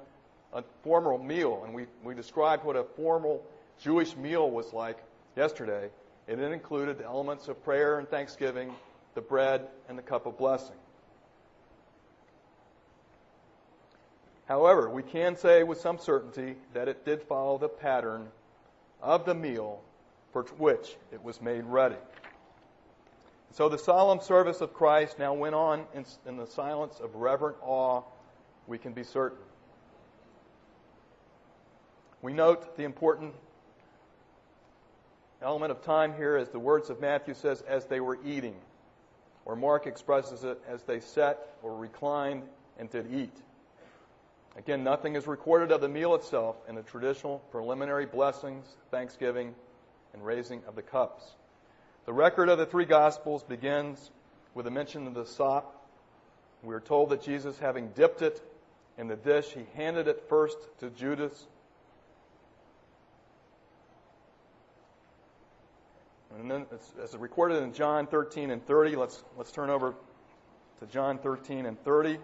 a 0.52 0.62
formal 0.82 1.18
meal. 1.18 1.62
And 1.64 1.74
we, 1.74 1.86
we 2.02 2.14
described 2.14 2.64
what 2.64 2.76
a 2.76 2.84
formal 2.84 3.42
Jewish 3.80 4.16
meal 4.16 4.50
was 4.50 4.72
like 4.72 4.98
yesterday. 5.36 5.90
And 6.28 6.40
it 6.40 6.52
included 6.52 6.98
the 6.98 7.04
elements 7.04 7.48
of 7.48 7.62
prayer 7.62 7.98
and 7.98 8.08
thanksgiving, 8.08 8.72
the 9.14 9.20
bread, 9.20 9.68
and 9.88 9.96
the 9.96 10.02
cup 10.02 10.26
of 10.26 10.36
blessing. 10.36 10.76
However, 14.46 14.88
we 14.88 15.02
can 15.02 15.36
say 15.36 15.64
with 15.64 15.80
some 15.80 15.98
certainty 15.98 16.56
that 16.72 16.88
it 16.88 17.04
did 17.04 17.22
follow 17.22 17.58
the 17.58 17.68
pattern 17.68 18.28
of 19.02 19.24
the 19.24 19.34
meal 19.34 19.80
for 20.32 20.44
which 20.58 20.96
it 21.12 21.22
was 21.22 21.40
made 21.40 21.64
ready. 21.64 21.96
So 23.56 23.70
the 23.70 23.78
solemn 23.78 24.20
service 24.20 24.60
of 24.60 24.74
Christ 24.74 25.18
now 25.18 25.32
went 25.32 25.54
on 25.54 25.86
in, 25.94 26.04
in 26.26 26.36
the 26.36 26.46
silence 26.46 27.00
of 27.00 27.14
reverent 27.14 27.56
awe, 27.62 28.02
we 28.66 28.76
can 28.76 28.92
be 28.92 29.02
certain. 29.02 29.38
We 32.20 32.34
note 32.34 32.76
the 32.76 32.84
important 32.84 33.32
element 35.40 35.70
of 35.70 35.80
time 35.80 36.14
here 36.14 36.36
as 36.36 36.50
the 36.50 36.58
words 36.58 36.90
of 36.90 37.00
Matthew 37.00 37.32
says, 37.32 37.62
as 37.62 37.86
they 37.86 37.98
were 37.98 38.18
eating. 38.26 38.56
Or 39.46 39.56
Mark 39.56 39.86
expresses 39.86 40.44
it 40.44 40.60
as 40.68 40.82
they 40.82 41.00
sat 41.00 41.54
or 41.62 41.74
reclined 41.78 42.42
and 42.78 42.90
did 42.90 43.10
eat. 43.10 43.38
Again, 44.58 44.84
nothing 44.84 45.16
is 45.16 45.26
recorded 45.26 45.72
of 45.72 45.80
the 45.80 45.88
meal 45.88 46.14
itself 46.14 46.56
in 46.68 46.74
the 46.74 46.82
traditional 46.82 47.38
preliminary 47.50 48.04
blessings, 48.04 48.66
thanksgiving, 48.90 49.54
and 50.12 50.22
raising 50.22 50.62
of 50.68 50.76
the 50.76 50.82
cups. 50.82 51.36
The 52.06 52.12
record 52.12 52.48
of 52.48 52.56
the 52.56 52.66
three 52.66 52.84
Gospels 52.84 53.42
begins 53.42 54.12
with 54.54 54.68
a 54.68 54.70
mention 54.70 55.08
of 55.08 55.14
the 55.14 55.26
sop. 55.26 55.84
We 56.62 56.72
are 56.72 56.80
told 56.80 57.10
that 57.10 57.22
Jesus, 57.22 57.58
having 57.58 57.88
dipped 57.88 58.22
it 58.22 58.40
in 58.96 59.08
the 59.08 59.16
dish, 59.16 59.46
he 59.52 59.66
handed 59.74 60.06
it 60.06 60.22
first 60.28 60.56
to 60.78 60.90
Judas. 60.90 61.46
And 66.38 66.48
then, 66.48 66.66
as 67.02 67.16
recorded 67.16 67.64
in 67.64 67.72
John 67.72 68.06
13 68.06 68.52
and 68.52 68.64
30, 68.64 68.94
let's, 68.94 69.20
let's 69.36 69.50
turn 69.50 69.68
over 69.68 69.92
to 70.78 70.86
John 70.86 71.18
13 71.18 71.66
and 71.66 71.82
30. 71.82 72.18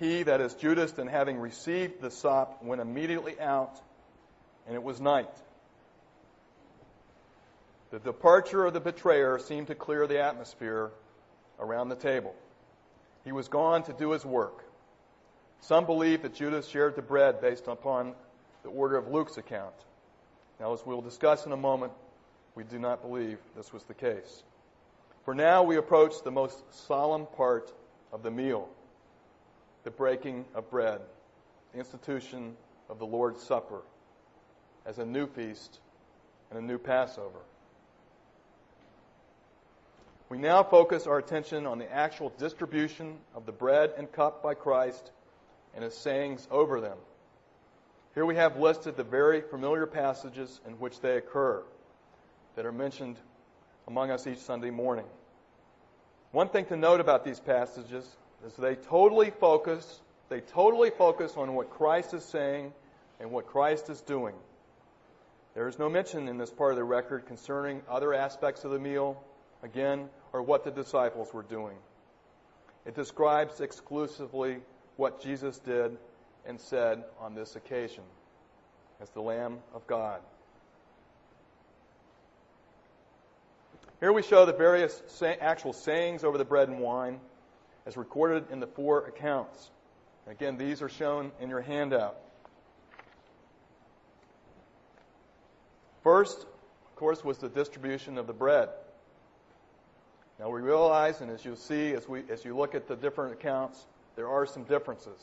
He, 0.00 0.22
that 0.24 0.42
is 0.42 0.52
Judas, 0.54 0.98
and 0.98 1.08
having 1.08 1.38
received 1.38 2.02
the 2.02 2.10
sop, 2.10 2.62
went 2.62 2.82
immediately 2.82 3.40
out 3.40 3.80
and 4.66 4.74
it 4.74 4.82
was 4.82 5.00
night. 5.00 5.30
The 7.90 7.98
departure 7.98 8.64
of 8.66 8.72
the 8.72 8.80
betrayer 8.80 9.38
seemed 9.38 9.68
to 9.68 9.74
clear 9.74 10.06
the 10.06 10.20
atmosphere 10.20 10.90
around 11.60 11.90
the 11.90 11.96
table. 11.96 12.34
He 13.24 13.32
was 13.32 13.48
gone 13.48 13.84
to 13.84 13.92
do 13.92 14.10
his 14.10 14.24
work. 14.24 14.64
Some 15.60 15.86
believe 15.86 16.22
that 16.22 16.34
Judas 16.34 16.66
shared 16.66 16.96
the 16.96 17.02
bread 17.02 17.40
based 17.40 17.68
upon 17.68 18.14
the 18.62 18.68
order 18.70 18.96
of 18.96 19.08
Luke's 19.08 19.38
account. 19.38 19.74
Now, 20.60 20.72
as 20.72 20.84
we'll 20.84 21.00
discuss 21.00 21.46
in 21.46 21.52
a 21.52 21.56
moment, 21.56 21.92
we 22.54 22.64
do 22.64 22.78
not 22.78 23.02
believe 23.02 23.38
this 23.56 23.72
was 23.72 23.84
the 23.84 23.94
case. 23.94 24.42
For 25.24 25.34
now, 25.34 25.62
we 25.62 25.76
approach 25.76 26.22
the 26.22 26.30
most 26.30 26.62
solemn 26.86 27.26
part 27.26 27.72
of 28.12 28.22
the 28.22 28.30
meal 28.30 28.68
the 29.84 29.90
breaking 29.90 30.46
of 30.54 30.70
bread, 30.70 31.00
the 31.72 31.78
institution 31.78 32.56
of 32.88 32.98
the 32.98 33.04
Lord's 33.04 33.42
Supper 33.42 33.82
as 34.86 34.98
a 34.98 35.04
new 35.04 35.26
feast 35.26 35.78
and 36.50 36.58
a 36.58 36.62
new 36.62 36.78
Passover. 36.78 37.38
We 40.28 40.38
now 40.38 40.62
focus 40.62 41.06
our 41.06 41.18
attention 41.18 41.66
on 41.66 41.78
the 41.78 41.92
actual 41.92 42.32
distribution 42.38 43.18
of 43.34 43.46
the 43.46 43.52
bread 43.52 43.92
and 43.96 44.10
cup 44.10 44.42
by 44.42 44.54
Christ 44.54 45.10
and 45.74 45.84
his 45.84 45.94
sayings 45.94 46.48
over 46.50 46.80
them. 46.80 46.96
Here 48.14 48.24
we 48.24 48.36
have 48.36 48.58
listed 48.58 48.96
the 48.96 49.04
very 49.04 49.40
familiar 49.40 49.86
passages 49.86 50.60
in 50.66 50.74
which 50.74 51.00
they 51.00 51.16
occur 51.16 51.62
that 52.56 52.64
are 52.64 52.72
mentioned 52.72 53.16
among 53.86 54.10
us 54.10 54.26
each 54.26 54.38
Sunday 54.38 54.70
morning. 54.70 55.06
One 56.32 56.48
thing 56.48 56.64
to 56.66 56.76
note 56.76 57.00
about 57.00 57.24
these 57.24 57.40
passages 57.40 58.04
is 58.46 58.54
they 58.54 58.76
totally 58.76 59.30
focus 59.30 60.00
they 60.28 60.40
totally 60.40 60.90
focus 60.90 61.34
on 61.36 61.54
what 61.54 61.70
Christ 61.70 62.14
is 62.14 62.24
saying 62.24 62.72
and 63.20 63.30
what 63.30 63.46
Christ 63.46 63.90
is 63.90 64.00
doing. 64.00 64.34
There 65.54 65.68
is 65.68 65.78
no 65.78 65.88
mention 65.88 66.26
in 66.26 66.36
this 66.36 66.50
part 66.50 66.72
of 66.72 66.76
the 66.76 66.84
record 66.84 67.26
concerning 67.26 67.82
other 67.88 68.12
aspects 68.12 68.64
of 68.64 68.72
the 68.72 68.78
meal, 68.78 69.22
again, 69.62 70.08
or 70.32 70.42
what 70.42 70.64
the 70.64 70.70
disciples 70.72 71.32
were 71.32 71.44
doing. 71.44 71.76
It 72.84 72.96
describes 72.96 73.60
exclusively 73.60 74.58
what 74.96 75.22
Jesus 75.22 75.58
did 75.58 75.96
and 76.44 76.60
said 76.60 77.04
on 77.20 77.34
this 77.34 77.54
occasion 77.54 78.02
as 79.00 79.10
the 79.10 79.22
Lamb 79.22 79.58
of 79.72 79.86
God. 79.86 80.20
Here 84.00 84.12
we 84.12 84.22
show 84.22 84.44
the 84.44 84.52
various 84.52 85.00
actual 85.40 85.72
sayings 85.72 86.24
over 86.24 86.36
the 86.36 86.44
bread 86.44 86.68
and 86.68 86.80
wine 86.80 87.20
as 87.86 87.96
recorded 87.96 88.50
in 88.50 88.58
the 88.58 88.66
four 88.66 89.06
accounts. 89.06 89.70
Again, 90.26 90.58
these 90.58 90.82
are 90.82 90.88
shown 90.88 91.30
in 91.40 91.48
your 91.48 91.60
handout. 91.60 92.16
First, 96.04 96.42
of 96.42 96.96
course, 96.96 97.24
was 97.24 97.38
the 97.38 97.48
distribution 97.48 98.18
of 98.18 98.26
the 98.28 98.32
bread. 98.32 98.68
Now 100.38 100.50
we 100.50 100.60
realize, 100.60 101.20
and 101.20 101.30
as 101.30 101.44
you'll 101.44 101.56
see 101.56 101.94
as, 101.94 102.08
we, 102.08 102.22
as 102.30 102.44
you 102.44 102.56
look 102.56 102.74
at 102.74 102.86
the 102.86 102.94
different 102.94 103.32
accounts, 103.32 103.84
there 104.14 104.28
are 104.28 104.46
some 104.46 104.64
differences. 104.64 105.18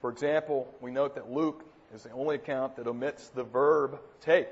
For 0.00 0.10
example, 0.10 0.72
we 0.80 0.90
note 0.90 1.14
that 1.14 1.30
Luke 1.30 1.64
is 1.94 2.02
the 2.02 2.10
only 2.10 2.34
account 2.34 2.76
that 2.76 2.86
omits 2.86 3.28
the 3.28 3.44
verb 3.44 3.98
take. 4.20 4.48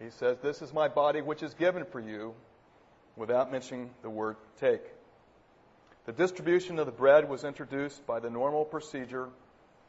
He 0.00 0.10
says, 0.10 0.38
This 0.42 0.62
is 0.62 0.72
my 0.72 0.88
body 0.88 1.20
which 1.20 1.42
is 1.42 1.52
given 1.54 1.84
for 1.84 2.00
you, 2.00 2.34
without 3.16 3.52
mentioning 3.52 3.90
the 4.02 4.10
word 4.10 4.36
take. 4.58 4.82
The 6.06 6.12
distribution 6.12 6.78
of 6.78 6.86
the 6.86 6.92
bread 6.92 7.28
was 7.28 7.44
introduced 7.44 8.06
by 8.06 8.20
the 8.20 8.30
normal 8.30 8.64
procedure 8.64 9.28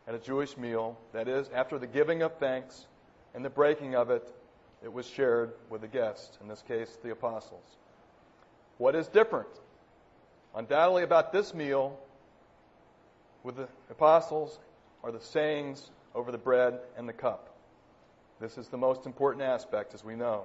at 0.07 0.15
a 0.15 0.19
Jewish 0.19 0.57
meal. 0.57 0.97
That 1.13 1.27
is, 1.27 1.49
after 1.53 1.79
the 1.79 1.87
giving 1.87 2.21
of 2.21 2.37
thanks 2.37 2.85
and 3.33 3.43
the 3.43 3.49
breaking 3.49 3.95
of 3.95 4.09
it, 4.09 4.27
it 4.83 4.91
was 4.91 5.05
shared 5.07 5.53
with 5.69 5.81
the 5.81 5.87
guests, 5.87 6.37
in 6.41 6.47
this 6.47 6.63
case, 6.67 6.97
the 7.03 7.11
apostles. 7.11 7.65
What 8.77 8.95
is 8.95 9.07
different? 9.07 9.49
Undoubtedly, 10.55 11.03
about 11.03 11.31
this 11.31 11.53
meal 11.53 11.99
with 13.43 13.55
the 13.55 13.67
apostles 13.89 14.59
are 15.03 15.11
the 15.11 15.19
sayings 15.19 15.89
over 16.13 16.31
the 16.31 16.37
bread 16.37 16.79
and 16.97 17.07
the 17.07 17.13
cup. 17.13 17.49
This 18.39 18.57
is 18.57 18.67
the 18.67 18.77
most 18.77 19.05
important 19.05 19.43
aspect, 19.43 19.93
as 19.93 20.03
we 20.03 20.15
know. 20.15 20.43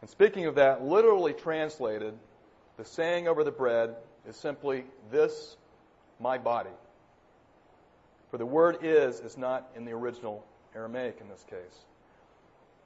And 0.00 0.08
speaking 0.08 0.46
of 0.46 0.54
that, 0.54 0.84
literally 0.84 1.32
translated, 1.32 2.14
the 2.76 2.84
saying 2.84 3.28
over 3.28 3.44
the 3.44 3.50
bread 3.50 3.96
is 4.26 4.36
simply, 4.36 4.84
This, 5.10 5.56
my 6.18 6.38
body. 6.38 6.70
For 8.30 8.38
the 8.38 8.46
word 8.46 8.78
is 8.82 9.20
is 9.20 9.36
not 9.36 9.68
in 9.76 9.84
the 9.84 9.92
original 9.92 10.44
Aramaic 10.74 11.18
in 11.20 11.28
this 11.28 11.44
case. 11.48 11.84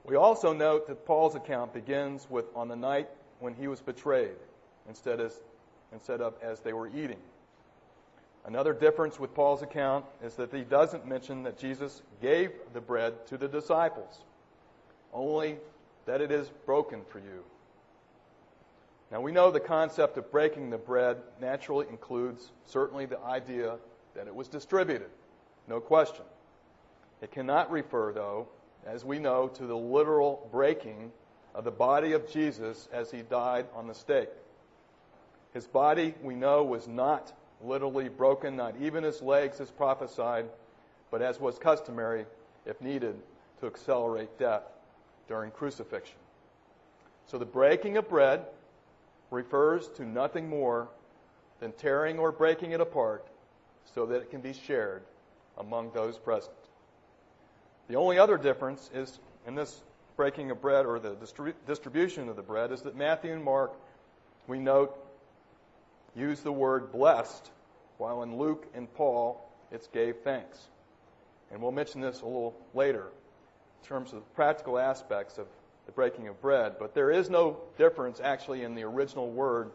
We 0.03 0.15
also 0.15 0.53
note 0.53 0.87
that 0.87 1.05
Paul's 1.05 1.35
account 1.35 1.73
begins 1.73 2.27
with 2.29 2.45
on 2.55 2.67
the 2.67 2.75
night 2.75 3.09
when 3.39 3.53
he 3.53 3.67
was 3.67 3.81
betrayed 3.81 4.35
instead, 4.87 5.19
as, 5.19 5.39
instead 5.91 6.21
of 6.21 6.35
as 6.41 6.59
they 6.59 6.73
were 6.73 6.87
eating. 6.87 7.19
Another 8.45 8.73
difference 8.73 9.19
with 9.19 9.33
Paul's 9.33 9.63
account 9.63 10.05
is 10.23 10.35
that 10.35 10.53
he 10.53 10.61
doesn't 10.61 11.07
mention 11.07 11.43
that 11.43 11.57
Jesus 11.57 12.03
gave 12.21 12.51
the 12.73 12.81
bread 12.81 13.25
to 13.27 13.37
the 13.37 13.47
disciples, 13.47 14.19
only 15.11 15.57
that 16.05 16.21
it 16.21 16.31
is 16.31 16.49
broken 16.67 17.01
for 17.09 17.17
you. 17.17 17.43
Now 19.11 19.21
we 19.21 19.31
know 19.31 19.49
the 19.49 19.59
concept 19.59 20.17
of 20.17 20.31
breaking 20.31 20.69
the 20.69 20.77
bread 20.77 21.17
naturally 21.41 21.87
includes 21.89 22.51
certainly 22.65 23.07
the 23.07 23.19
idea 23.21 23.77
that 24.15 24.27
it 24.27 24.35
was 24.35 24.47
distributed. 24.47 25.09
No 25.67 25.79
question. 25.79 26.25
It 27.21 27.31
cannot 27.31 27.71
refer, 27.71 28.13
though, 28.13 28.47
as 28.85 29.03
we 29.03 29.19
know, 29.19 29.47
to 29.47 29.65
the 29.65 29.75
literal 29.77 30.47
breaking 30.51 31.11
of 31.53 31.63
the 31.63 31.71
body 31.71 32.11
of 32.11 32.29
Jesus 32.29 32.87
as 32.91 33.09
he 33.09 33.21
died 33.23 33.65
on 33.73 33.87
the 33.87 33.93
stake. 33.93 34.29
His 35.53 35.65
body, 35.65 36.13
we 36.21 36.35
know, 36.35 36.63
was 36.63 36.87
not 36.87 37.31
literally 37.63 38.09
broken, 38.09 38.55
not 38.55 38.75
even 38.79 39.03
his 39.03 39.21
legs 39.21 39.59
as 39.61 39.71
prophesied, 39.71 40.45
but 41.09 41.21
as 41.21 41.39
was 41.39 41.57
customary, 41.57 42.25
if 42.65 42.79
needed, 42.81 43.15
to 43.61 43.67
accelerate 43.67 44.37
death 44.37 44.63
during 45.27 45.49
crucifixion. 45.51 46.17
So 47.25 47.37
the 47.37 47.45
breaking 47.45 47.97
of 47.97 48.09
bread 48.09 48.45
refers 49.31 49.87
to 49.95 50.05
nothing 50.05 50.47
more 50.49 50.89
than 51.59 51.71
tearing 51.71 52.19
or 52.19 52.31
breaking 52.31 52.73
it 52.73 52.81
apart 52.81 53.25
so 53.93 54.05
that 54.05 54.17
it 54.17 54.29
can 54.29 54.41
be 54.41 54.53
shared 54.53 55.01
among 55.57 55.91
those 55.91 56.17
present. 56.17 56.55
The 57.87 57.95
only 57.95 58.17
other 58.17 58.37
difference 58.37 58.89
is 58.93 59.19
in 59.47 59.55
this 59.55 59.81
breaking 60.15 60.51
of 60.51 60.61
bread 60.61 60.85
or 60.85 60.99
the 60.99 61.15
distribution 61.67 62.29
of 62.29 62.35
the 62.35 62.41
bread 62.41 62.71
is 62.71 62.81
that 62.83 62.95
Matthew 62.95 63.33
and 63.33 63.43
Mark, 63.43 63.73
we 64.47 64.59
note, 64.59 64.97
use 66.15 66.39
the 66.39 66.51
word 66.51 66.91
blessed, 66.91 67.51
while 67.97 68.23
in 68.23 68.37
Luke 68.37 68.65
and 68.73 68.91
Paul, 68.93 69.41
it's 69.71 69.87
gave 69.87 70.17
thanks. 70.23 70.59
And 71.51 71.61
we'll 71.61 71.71
mention 71.71 72.01
this 72.01 72.21
a 72.21 72.25
little 72.25 72.55
later 72.73 73.03
in 73.81 73.87
terms 73.87 74.13
of 74.13 74.33
practical 74.33 74.79
aspects 74.79 75.37
of 75.37 75.47
the 75.85 75.91
breaking 75.91 76.27
of 76.27 76.41
bread, 76.41 76.75
but 76.79 76.95
there 76.95 77.11
is 77.11 77.29
no 77.29 77.57
difference 77.77 78.19
actually 78.19 78.63
in 78.63 78.73
the 78.73 78.83
original 78.83 79.29
word 79.29 79.69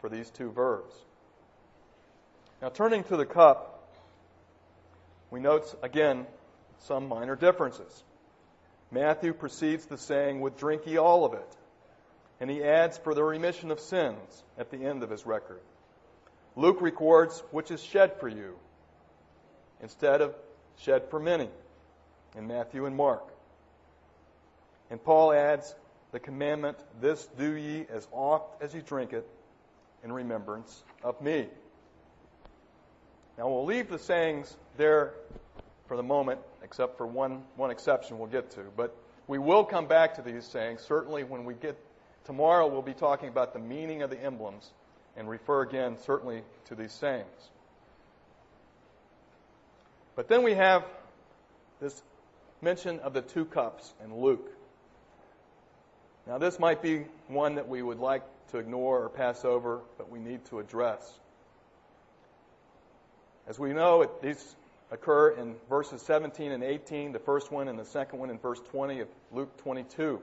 for 0.00 0.08
these 0.08 0.30
two 0.30 0.50
verbs. 0.50 0.94
Now, 2.60 2.70
turning 2.70 3.04
to 3.04 3.16
the 3.16 3.26
cup, 3.26 3.75
we 5.30 5.40
note 5.40 5.74
again 5.82 6.26
some 6.80 7.08
minor 7.08 7.36
differences. 7.36 8.04
Matthew 8.90 9.32
precedes 9.32 9.86
the 9.86 9.98
saying 9.98 10.40
with 10.40 10.58
drink 10.58 10.86
ye 10.86 10.96
all 10.96 11.24
of 11.24 11.34
it, 11.34 11.56
and 12.40 12.48
he 12.50 12.62
adds 12.62 12.98
for 12.98 13.14
the 13.14 13.24
remission 13.24 13.70
of 13.70 13.80
sins 13.80 14.44
at 14.58 14.70
the 14.70 14.84
end 14.84 15.02
of 15.02 15.10
his 15.10 15.26
record. 15.26 15.60
Luke 16.54 16.80
records 16.80 17.42
which 17.50 17.70
is 17.70 17.82
shed 17.82 18.18
for 18.20 18.28
you 18.28 18.56
instead 19.82 20.20
of 20.20 20.34
shed 20.78 21.10
for 21.10 21.20
many 21.20 21.50
in 22.36 22.46
Matthew 22.46 22.86
and 22.86 22.96
Mark. 22.96 23.24
And 24.90 25.02
Paul 25.02 25.32
adds 25.32 25.74
the 26.12 26.20
commandment, 26.20 26.78
This 27.00 27.26
do 27.38 27.52
ye 27.52 27.86
as 27.92 28.06
oft 28.12 28.62
as 28.62 28.74
ye 28.74 28.80
drink 28.80 29.12
it 29.12 29.28
in 30.04 30.12
remembrance 30.12 30.84
of 31.02 31.20
me. 31.20 31.48
Now 33.36 33.48
we'll 33.48 33.66
leave 33.66 33.90
the 33.90 33.98
sayings 33.98 34.56
there 34.76 35.14
for 35.86 35.96
the 35.96 36.02
moment, 36.02 36.40
except 36.62 36.96
for 36.96 37.06
one, 37.06 37.42
one 37.56 37.70
exception 37.70 38.18
we'll 38.18 38.28
get 38.28 38.50
to. 38.52 38.62
But 38.76 38.96
we 39.26 39.38
will 39.38 39.64
come 39.64 39.86
back 39.86 40.14
to 40.14 40.22
these 40.22 40.44
sayings. 40.44 40.82
Certainly 40.82 41.24
when 41.24 41.44
we 41.44 41.54
get 41.54 41.76
tomorrow 42.24 42.66
we'll 42.66 42.82
be 42.82 42.94
talking 42.94 43.28
about 43.28 43.52
the 43.52 43.58
meaning 43.58 44.02
of 44.02 44.10
the 44.10 44.22
emblems 44.22 44.70
and 45.16 45.28
refer 45.28 45.62
again 45.62 45.96
certainly 46.04 46.42
to 46.66 46.74
these 46.74 46.92
sayings. 46.92 47.50
But 50.14 50.28
then 50.28 50.42
we 50.42 50.54
have 50.54 50.84
this 51.80 52.02
mention 52.62 53.00
of 53.00 53.12
the 53.12 53.22
two 53.22 53.44
cups 53.44 53.92
in 54.02 54.14
Luke. 54.16 54.50
Now, 56.26 56.38
this 56.38 56.58
might 56.58 56.82
be 56.82 57.04
one 57.28 57.54
that 57.56 57.68
we 57.68 57.82
would 57.82 58.00
like 58.00 58.22
to 58.50 58.58
ignore 58.58 59.04
or 59.04 59.08
pass 59.08 59.44
over, 59.44 59.80
but 59.98 60.10
we 60.10 60.18
need 60.18 60.44
to 60.46 60.58
address. 60.58 61.20
As 63.46 63.58
we 63.58 63.72
know, 63.72 64.10
these 64.22 64.56
occur 64.90 65.30
in 65.30 65.56
verses 65.68 66.00
17 66.02 66.52
and 66.52 66.62
18, 66.62 67.12
the 67.12 67.18
first 67.18 67.50
one 67.50 67.68
and 67.68 67.78
the 67.78 67.84
second 67.84 68.18
one 68.18 68.30
in 68.30 68.38
verse 68.38 68.60
20 68.70 69.00
of 69.00 69.08
Luke 69.32 69.56
22. 69.58 70.20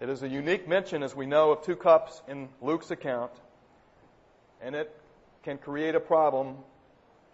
It 0.00 0.08
is 0.08 0.22
a 0.22 0.28
unique 0.28 0.66
mention, 0.66 1.02
as 1.02 1.14
we 1.14 1.26
know, 1.26 1.52
of 1.52 1.62
two 1.62 1.76
cups 1.76 2.22
in 2.26 2.48
Luke's 2.60 2.90
account, 2.90 3.30
and 4.60 4.74
it 4.74 4.92
can 5.44 5.58
create 5.58 5.94
a 5.94 6.00
problem 6.00 6.56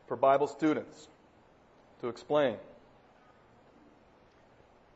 for 0.07 0.17
Bible 0.17 0.47
students 0.47 1.09
to 2.01 2.09
explain. 2.09 2.57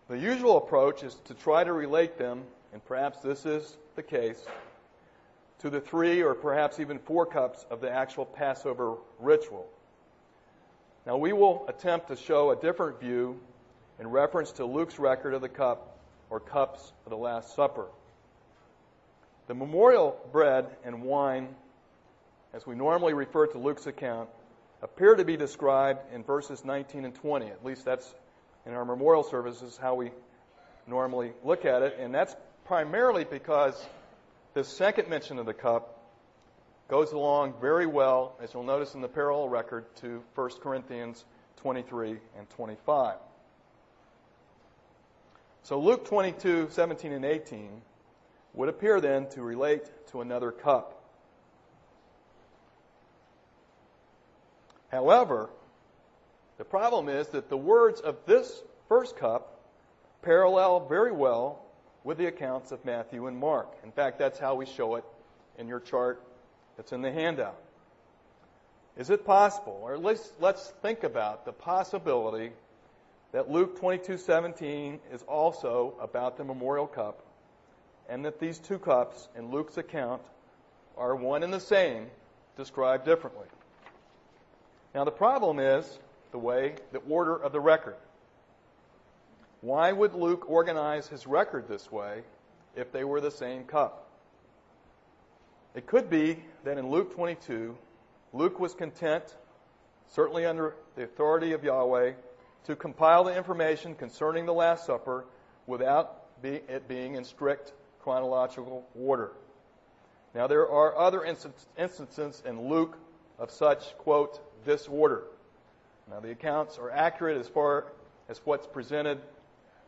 The 0.08 0.18
usual 0.18 0.58
approach 0.58 1.02
is 1.02 1.14
to 1.24 1.34
try 1.34 1.64
to 1.64 1.72
relate 1.72 2.18
them, 2.18 2.42
and 2.74 2.84
perhaps 2.84 3.20
this 3.20 3.46
is 3.46 3.78
the 3.96 4.02
case, 4.02 4.44
to 5.60 5.70
the 5.70 5.80
three 5.80 6.22
or 6.22 6.34
perhaps 6.34 6.80
even 6.80 6.98
four 6.98 7.24
cups 7.24 7.64
of 7.70 7.80
the 7.80 7.90
actual 7.90 8.26
Passover 8.26 8.96
ritual. 9.18 9.66
Now, 11.04 11.16
we 11.16 11.32
will 11.32 11.64
attempt 11.68 12.08
to 12.08 12.16
show 12.16 12.50
a 12.52 12.56
different 12.56 13.00
view 13.00 13.40
in 13.98 14.06
reference 14.06 14.52
to 14.52 14.64
Luke's 14.64 14.98
record 15.00 15.34
of 15.34 15.40
the 15.40 15.48
cup 15.48 15.98
or 16.30 16.38
cups 16.38 16.92
of 17.04 17.10
the 17.10 17.16
Last 17.16 17.56
Supper. 17.56 17.86
The 19.48 19.54
memorial 19.54 20.16
bread 20.30 20.66
and 20.84 21.02
wine, 21.02 21.48
as 22.54 22.64
we 22.66 22.76
normally 22.76 23.14
refer 23.14 23.48
to 23.48 23.58
Luke's 23.58 23.86
account, 23.86 24.28
appear 24.80 25.16
to 25.16 25.24
be 25.24 25.36
described 25.36 26.00
in 26.14 26.22
verses 26.22 26.64
19 26.64 27.04
and 27.04 27.14
20. 27.14 27.46
At 27.46 27.64
least 27.64 27.84
that's 27.84 28.14
in 28.64 28.74
our 28.74 28.84
memorial 28.84 29.24
services 29.24 29.76
how 29.76 29.96
we 29.96 30.12
normally 30.86 31.32
look 31.44 31.64
at 31.64 31.82
it. 31.82 31.96
And 31.98 32.14
that's 32.14 32.34
primarily 32.64 33.24
because 33.24 33.74
the 34.54 34.62
second 34.62 35.08
mention 35.08 35.40
of 35.40 35.46
the 35.46 35.54
cup 35.54 35.91
goes 36.88 37.12
along 37.12 37.54
very 37.60 37.86
well, 37.86 38.36
as 38.42 38.52
you'll 38.52 38.62
notice 38.62 38.94
in 38.94 39.00
the 39.00 39.08
parallel 39.08 39.48
record, 39.48 39.84
to 39.96 40.22
1 40.34 40.50
Corinthians 40.60 41.24
23 41.56 42.18
and 42.36 42.50
25. 42.50 43.16
So 45.62 45.78
Luke 45.78 46.04
22, 46.06 46.68
17, 46.70 47.12
and 47.12 47.24
18 47.24 47.70
would 48.54 48.68
appear 48.68 49.00
then 49.00 49.28
to 49.30 49.42
relate 49.42 49.90
to 50.08 50.20
another 50.20 50.50
cup. 50.50 51.00
However, 54.90 55.48
the 56.58 56.64
problem 56.64 57.08
is 57.08 57.28
that 57.28 57.48
the 57.48 57.56
words 57.56 58.00
of 58.00 58.16
this 58.26 58.62
first 58.88 59.16
cup 59.16 59.60
parallel 60.20 60.86
very 60.86 61.12
well 61.12 61.64
with 62.04 62.18
the 62.18 62.26
accounts 62.26 62.72
of 62.72 62.84
Matthew 62.84 63.26
and 63.26 63.38
Mark. 63.38 63.72
In 63.84 63.92
fact, 63.92 64.18
that's 64.18 64.38
how 64.38 64.56
we 64.56 64.66
show 64.66 64.96
it 64.96 65.04
in 65.58 65.68
your 65.68 65.80
chart 65.80 66.22
that's 66.76 66.92
in 66.92 67.02
the 67.02 67.12
handout. 67.12 67.58
Is 68.96 69.10
it 69.10 69.24
possible, 69.24 69.80
or 69.82 69.96
let's, 69.96 70.32
let's 70.38 70.70
think 70.82 71.02
about 71.02 71.44
the 71.44 71.52
possibility 71.52 72.52
that 73.32 73.50
Luke 73.50 73.80
22:17 73.80 74.98
is 75.10 75.22
also 75.22 75.94
about 76.00 76.36
the 76.36 76.44
memorial 76.44 76.86
cup, 76.86 77.24
and 78.08 78.24
that 78.26 78.38
these 78.38 78.58
two 78.58 78.78
cups 78.78 79.28
in 79.36 79.50
Luke's 79.50 79.78
account 79.78 80.20
are 80.98 81.16
one 81.16 81.42
and 81.42 81.52
the 81.52 81.60
same, 81.60 82.06
described 82.56 83.06
differently. 83.06 83.46
Now 84.94 85.04
the 85.04 85.10
problem 85.10 85.58
is 85.58 85.98
the 86.32 86.38
way, 86.38 86.74
the 86.92 86.98
order 87.08 87.34
of 87.34 87.52
the 87.52 87.60
record. 87.60 87.96
Why 89.62 89.92
would 89.92 90.12
Luke 90.12 90.50
organize 90.50 91.08
his 91.08 91.26
record 91.26 91.68
this 91.68 91.90
way 91.90 92.22
if 92.76 92.92
they 92.92 93.04
were 93.04 93.20
the 93.20 93.30
same 93.30 93.64
cup? 93.64 94.11
It 95.74 95.86
could 95.86 96.10
be 96.10 96.42
that 96.64 96.76
in 96.76 96.90
Luke 96.90 97.14
22, 97.14 97.76
Luke 98.34 98.60
was 98.60 98.74
content, 98.74 99.36
certainly 100.08 100.44
under 100.44 100.74
the 100.96 101.04
authority 101.04 101.52
of 101.52 101.64
Yahweh, 101.64 102.12
to 102.64 102.76
compile 102.76 103.24
the 103.24 103.36
information 103.36 103.94
concerning 103.94 104.44
the 104.46 104.52
Last 104.52 104.84
Supper 104.86 105.24
without 105.66 106.24
it 106.42 106.88
being 106.88 107.14
in 107.14 107.24
strict 107.24 107.72
chronological 108.02 108.86
order. 108.94 109.32
Now, 110.34 110.46
there 110.46 110.68
are 110.68 110.96
other 110.96 111.24
instances 111.24 112.42
in 112.44 112.68
Luke 112.68 112.98
of 113.38 113.50
such, 113.50 113.96
quote, 113.98 114.40
disorder. 114.64 115.24
Now, 116.10 116.20
the 116.20 116.30
accounts 116.30 116.78
are 116.78 116.90
accurate 116.90 117.38
as 117.38 117.48
far 117.48 117.92
as 118.28 118.40
what's 118.44 118.66
presented, 118.66 119.20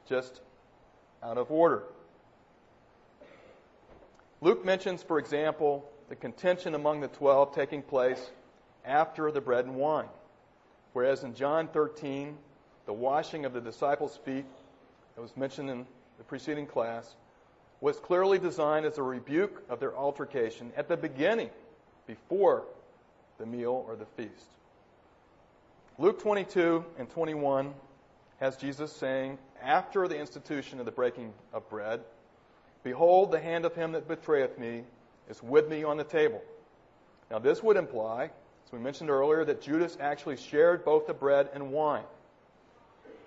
just 0.08 0.40
out 1.22 1.38
of 1.38 1.50
order. 1.50 1.84
Luke 4.44 4.62
mentions, 4.62 5.02
for 5.02 5.18
example, 5.18 5.90
the 6.10 6.14
contention 6.14 6.74
among 6.74 7.00
the 7.00 7.08
twelve 7.08 7.54
taking 7.54 7.80
place 7.80 8.30
after 8.84 9.32
the 9.32 9.40
bread 9.40 9.64
and 9.64 9.74
wine. 9.74 10.10
Whereas 10.92 11.24
in 11.24 11.34
John 11.34 11.66
13, 11.68 12.36
the 12.84 12.92
washing 12.92 13.46
of 13.46 13.54
the 13.54 13.60
disciples' 13.62 14.18
feet 14.22 14.44
that 15.14 15.22
was 15.22 15.34
mentioned 15.34 15.70
in 15.70 15.86
the 16.18 16.24
preceding 16.24 16.66
class 16.66 17.16
was 17.80 17.98
clearly 17.98 18.38
designed 18.38 18.84
as 18.84 18.98
a 18.98 19.02
rebuke 19.02 19.62
of 19.70 19.80
their 19.80 19.96
altercation 19.96 20.72
at 20.76 20.88
the 20.88 20.96
beginning, 20.98 21.48
before 22.06 22.64
the 23.38 23.46
meal 23.46 23.82
or 23.88 23.96
the 23.96 24.04
feast. 24.04 24.50
Luke 25.96 26.20
22 26.20 26.84
and 26.98 27.08
21 27.08 27.72
has 28.40 28.58
Jesus 28.58 28.92
saying, 28.92 29.38
after 29.62 30.06
the 30.06 30.18
institution 30.18 30.80
of 30.80 30.84
the 30.84 30.92
breaking 30.92 31.32
of 31.54 31.66
bread, 31.70 32.00
Behold, 32.84 33.32
the 33.32 33.40
hand 33.40 33.64
of 33.64 33.74
him 33.74 33.92
that 33.92 34.06
betrayeth 34.06 34.58
me 34.58 34.84
is 35.28 35.42
with 35.42 35.68
me 35.68 35.82
on 35.82 35.96
the 35.96 36.04
table. 36.04 36.40
Now, 37.30 37.38
this 37.38 37.62
would 37.62 37.76
imply, 37.76 38.24
as 38.66 38.72
we 38.72 38.78
mentioned 38.78 39.10
earlier, 39.10 39.44
that 39.44 39.62
Judas 39.62 39.96
actually 39.98 40.36
shared 40.36 40.84
both 40.84 41.06
the 41.06 41.14
bread 41.14 41.48
and 41.54 41.72
wine. 41.72 42.04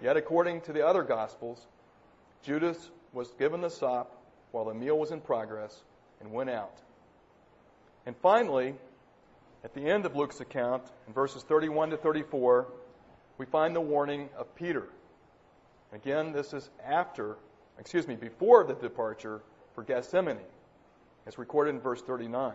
Yet, 0.01 0.15
according 0.15 0.61
to 0.61 0.73
the 0.73 0.85
other 0.85 1.01
Gospels, 1.01 1.65
Judas 2.43 2.91
was 3.13 3.31
given 3.39 3.61
the 3.61 3.69
sop 3.69 4.15
while 4.51 4.65
the 4.65 4.73
meal 4.73 4.97
was 4.97 5.11
in 5.11 5.19
progress 5.19 5.83
and 6.21 6.31
went 6.31 6.51
out. 6.51 6.77
And 8.05 8.15
finally, 8.21 8.75
at 9.63 9.73
the 9.73 9.81
end 9.81 10.05
of 10.05 10.15
Luke's 10.15 10.39
account, 10.39 10.83
in 11.07 11.13
verses 11.13 11.43
31 11.43 11.89
to 11.89 11.97
34, 11.97 12.67
we 13.39 13.45
find 13.47 13.75
the 13.75 13.81
warning 13.81 14.29
of 14.37 14.53
Peter. 14.55 14.87
Again, 15.91 16.31
this 16.31 16.53
is 16.53 16.69
after, 16.85 17.37
excuse 17.79 18.07
me, 18.07 18.15
before 18.15 18.63
the 18.63 18.73
departure 18.73 19.41
for 19.75 19.83
Gethsemane, 19.83 20.39
as 21.25 21.37
recorded 21.37 21.75
in 21.75 21.81
verse 21.81 22.01
39. 22.01 22.53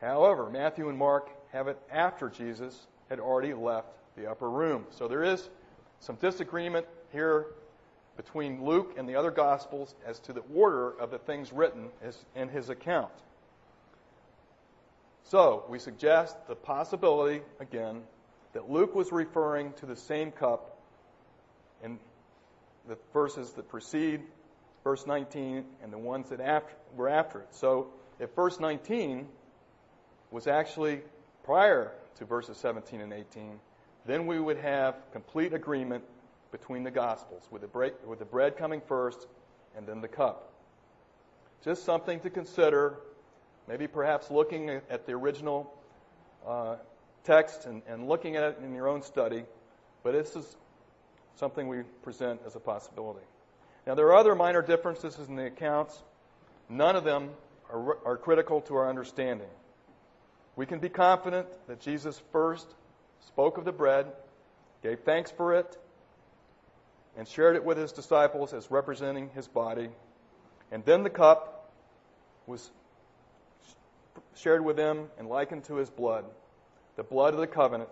However, 0.00 0.50
Matthew 0.50 0.88
and 0.88 0.98
Mark 0.98 1.30
have 1.52 1.68
it 1.68 1.78
after 1.90 2.28
Jesus 2.28 2.86
had 3.08 3.20
already 3.20 3.54
left 3.54 3.88
the 4.16 4.30
upper 4.30 4.50
room. 4.50 4.84
So 4.90 5.08
there 5.08 5.24
is 5.24 5.48
some 6.00 6.16
disagreement 6.16 6.86
here 7.12 7.46
between 8.16 8.64
Luke 8.64 8.94
and 8.96 9.08
the 9.08 9.16
other 9.16 9.30
Gospels 9.30 9.94
as 10.06 10.20
to 10.20 10.32
the 10.32 10.42
order 10.54 10.90
of 11.00 11.10
the 11.10 11.18
things 11.18 11.52
written 11.52 11.88
in 12.36 12.48
his 12.48 12.68
account. 12.68 13.10
So, 15.24 15.64
we 15.68 15.78
suggest 15.78 16.36
the 16.46 16.54
possibility, 16.54 17.40
again, 17.58 18.02
that 18.52 18.70
Luke 18.70 18.94
was 18.94 19.10
referring 19.10 19.72
to 19.74 19.86
the 19.86 19.96
same 19.96 20.30
cup 20.30 20.78
in 21.82 21.98
the 22.88 22.96
verses 23.12 23.52
that 23.52 23.68
precede 23.68 24.20
verse 24.82 25.06
19 25.06 25.64
and 25.82 25.92
the 25.92 25.98
ones 25.98 26.28
that 26.30 26.40
after, 26.40 26.74
were 26.94 27.08
after 27.08 27.40
it. 27.40 27.48
So, 27.52 27.88
if 28.18 28.30
verse 28.34 28.60
19 28.60 29.26
was 30.30 30.46
actually 30.46 31.00
prior 31.42 31.92
to 32.16 32.24
verses 32.24 32.56
17 32.58 33.00
and 33.00 33.12
18, 33.12 33.58
then 34.06 34.26
we 34.26 34.38
would 34.38 34.58
have 34.58 34.96
complete 35.12 35.52
agreement 35.52 36.04
between 36.52 36.84
the 36.84 36.90
Gospels, 36.90 37.48
with 37.50 37.62
the, 37.62 37.68
break, 37.68 37.94
with 38.06 38.20
the 38.20 38.24
bread 38.24 38.56
coming 38.56 38.80
first 38.86 39.26
and 39.76 39.86
then 39.86 40.00
the 40.00 40.08
cup. 40.08 40.52
Just 41.64 41.84
something 41.84 42.20
to 42.20 42.30
consider 42.30 42.98
Maybe 43.66 43.86
perhaps 43.86 44.30
looking 44.30 44.68
at 44.68 45.06
the 45.06 45.12
original 45.12 45.72
uh, 46.46 46.76
text 47.24 47.64
and, 47.64 47.82
and 47.88 48.08
looking 48.08 48.36
at 48.36 48.42
it 48.44 48.58
in 48.62 48.74
your 48.74 48.88
own 48.88 49.00
study, 49.02 49.44
but 50.02 50.12
this 50.12 50.36
is 50.36 50.56
something 51.36 51.68
we 51.68 51.82
present 52.02 52.40
as 52.46 52.56
a 52.56 52.60
possibility. 52.60 53.24
Now, 53.86 53.94
there 53.94 54.06
are 54.06 54.16
other 54.16 54.34
minor 54.34 54.62
differences 54.62 55.18
in 55.18 55.36
the 55.36 55.46
accounts. 55.46 56.02
None 56.68 56.96
of 56.96 57.04
them 57.04 57.30
are, 57.70 57.98
are 58.06 58.16
critical 58.16 58.60
to 58.62 58.76
our 58.76 58.88
understanding. 58.88 59.48
We 60.56 60.66
can 60.66 60.78
be 60.78 60.88
confident 60.88 61.48
that 61.66 61.80
Jesus 61.80 62.20
first 62.32 62.66
spoke 63.26 63.58
of 63.58 63.64
the 63.64 63.72
bread, 63.72 64.06
gave 64.82 65.00
thanks 65.00 65.30
for 65.30 65.54
it, 65.54 65.76
and 67.16 67.26
shared 67.28 67.56
it 67.56 67.64
with 67.64 67.78
his 67.78 67.92
disciples 67.92 68.52
as 68.52 68.70
representing 68.70 69.30
his 69.34 69.46
body. 69.48 69.88
And 70.70 70.84
then 70.84 71.02
the 71.02 71.10
cup 71.10 71.70
was 72.46 72.70
shared 74.34 74.64
with 74.64 74.76
them 74.76 75.08
and 75.18 75.28
likened 75.28 75.64
to 75.64 75.76
his 75.76 75.90
blood, 75.90 76.24
the 76.96 77.02
blood 77.02 77.34
of 77.34 77.40
the 77.40 77.46
covenant. 77.46 77.90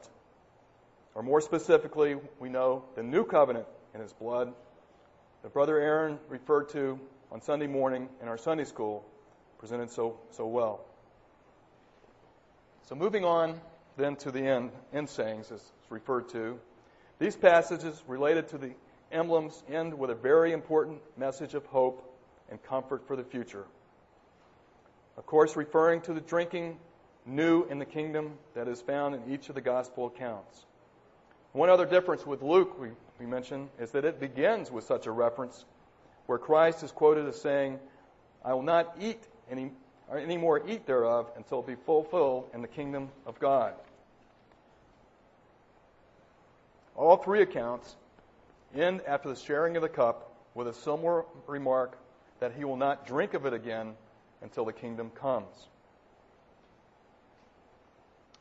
Or 1.14 1.22
more 1.22 1.40
specifically, 1.40 2.16
we 2.40 2.48
know 2.48 2.84
the 2.94 3.02
new 3.02 3.24
covenant 3.24 3.66
in 3.94 4.00
his 4.00 4.12
blood 4.12 4.52
that 5.42 5.52
Brother 5.52 5.78
Aaron 5.78 6.18
referred 6.28 6.70
to 6.70 6.98
on 7.30 7.42
Sunday 7.42 7.66
morning 7.66 8.08
in 8.20 8.28
our 8.28 8.38
Sunday 8.38 8.64
school, 8.64 9.04
presented 9.58 9.90
so, 9.90 10.18
so 10.30 10.46
well. 10.46 10.84
So 12.88 12.94
moving 12.94 13.24
on 13.24 13.60
then 13.96 14.16
to 14.16 14.30
the 14.30 14.40
end, 14.40 14.70
end 14.92 15.08
sayings 15.08 15.50
as 15.52 15.62
referred 15.90 16.28
to. 16.30 16.58
These 17.18 17.36
passages 17.36 18.02
related 18.06 18.48
to 18.48 18.58
the 18.58 18.72
emblems 19.10 19.62
end 19.70 19.94
with 19.94 20.10
a 20.10 20.14
very 20.14 20.52
important 20.52 21.00
message 21.16 21.54
of 21.54 21.64
hope 21.66 22.08
and 22.50 22.62
comfort 22.62 23.06
for 23.06 23.16
the 23.16 23.24
future. 23.24 23.64
Of 25.16 25.26
course, 25.26 25.56
referring 25.56 26.00
to 26.02 26.14
the 26.14 26.20
drinking 26.20 26.78
new 27.26 27.64
in 27.64 27.78
the 27.78 27.84
kingdom 27.84 28.32
that 28.54 28.66
is 28.66 28.80
found 28.80 29.14
in 29.14 29.32
each 29.32 29.48
of 29.48 29.54
the 29.54 29.60
gospel 29.60 30.06
accounts. 30.06 30.64
One 31.52 31.68
other 31.68 31.84
difference 31.84 32.26
with 32.26 32.42
Luke, 32.42 32.80
we, 32.80 32.88
we 33.20 33.26
mentioned, 33.26 33.68
is 33.78 33.90
that 33.90 34.04
it 34.04 34.18
begins 34.18 34.70
with 34.70 34.84
such 34.84 35.06
a 35.06 35.10
reference 35.10 35.64
where 36.26 36.38
Christ 36.38 36.82
is 36.82 36.90
quoted 36.90 37.26
as 37.26 37.40
saying, 37.40 37.78
I 38.44 38.54
will 38.54 38.62
not 38.62 38.96
eat 38.98 39.22
any, 39.50 39.70
any 40.10 40.38
more 40.38 40.66
eat 40.66 40.86
thereof 40.86 41.30
until 41.36 41.60
it 41.60 41.66
be 41.66 41.74
fulfilled 41.74 42.48
in 42.54 42.62
the 42.62 42.68
kingdom 42.68 43.10
of 43.26 43.38
God. 43.38 43.74
All 46.96 47.16
three 47.16 47.42
accounts 47.42 47.96
end 48.74 49.02
after 49.06 49.28
the 49.28 49.36
sharing 49.36 49.76
of 49.76 49.82
the 49.82 49.88
cup 49.88 50.32
with 50.54 50.68
a 50.68 50.72
similar 50.72 51.24
remark 51.46 51.98
that 52.40 52.52
he 52.52 52.64
will 52.64 52.76
not 52.76 53.06
drink 53.06 53.34
of 53.34 53.44
it 53.46 53.52
again 53.52 53.94
until 54.40 54.64
the 54.64 54.72
kingdom 54.72 55.10
comes. 55.10 55.68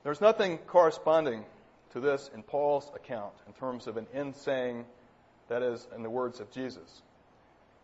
There's 0.03 0.22
nothing 0.22 0.57
corresponding 0.59 1.45
to 1.93 1.99
this 1.99 2.29
in 2.33 2.43
Paul's 2.43 2.91
account 2.95 3.33
in 3.47 3.53
terms 3.53 3.87
of 3.87 3.97
an 3.97 4.07
end 4.13 4.35
saying, 4.35 4.85
that 5.49 5.61
is, 5.61 5.87
in 5.95 6.03
the 6.03 6.09
words 6.09 6.39
of 6.39 6.49
Jesus. 6.51 7.01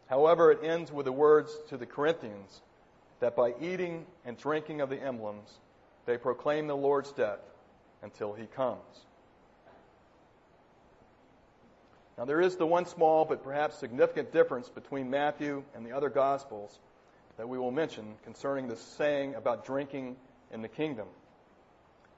However, 0.08 0.52
it 0.52 0.64
ends 0.64 0.92
with 0.92 1.06
the 1.06 1.12
words 1.12 1.52
to 1.70 1.78
the 1.78 1.86
Corinthians 1.86 2.62
that 3.20 3.36
by 3.36 3.54
eating 3.60 4.06
and 4.26 4.38
drinking 4.38 4.80
of 4.82 4.90
the 4.90 5.02
emblems, 5.02 5.50
they 6.06 6.18
proclaim 6.18 6.68
the 6.68 6.78
Lord's 6.78 7.12
death 7.12 7.40
until 8.02 8.34
he 8.34 8.46
comes. 8.46 8.80
Now, 12.18 12.26
there 12.26 12.42
is 12.42 12.56
the 12.56 12.66
one 12.66 12.86
small 12.86 13.26
but 13.26 13.44
perhaps 13.44 13.78
significant 13.78 14.32
difference 14.32 14.70
between 14.70 15.10
Matthew 15.10 15.64
and 15.76 15.86
the 15.86 15.92
other 15.92 16.10
Gospels 16.10 16.80
that 17.38 17.48
we 17.48 17.60
will 17.60 17.72
mention 17.72 18.16
concerning 18.24 18.68
the 18.68 18.76
saying 18.76 19.36
about 19.36 19.66
drinking 19.66 20.16
in 20.52 20.62
the 20.62 20.68
kingdom. 20.68 21.08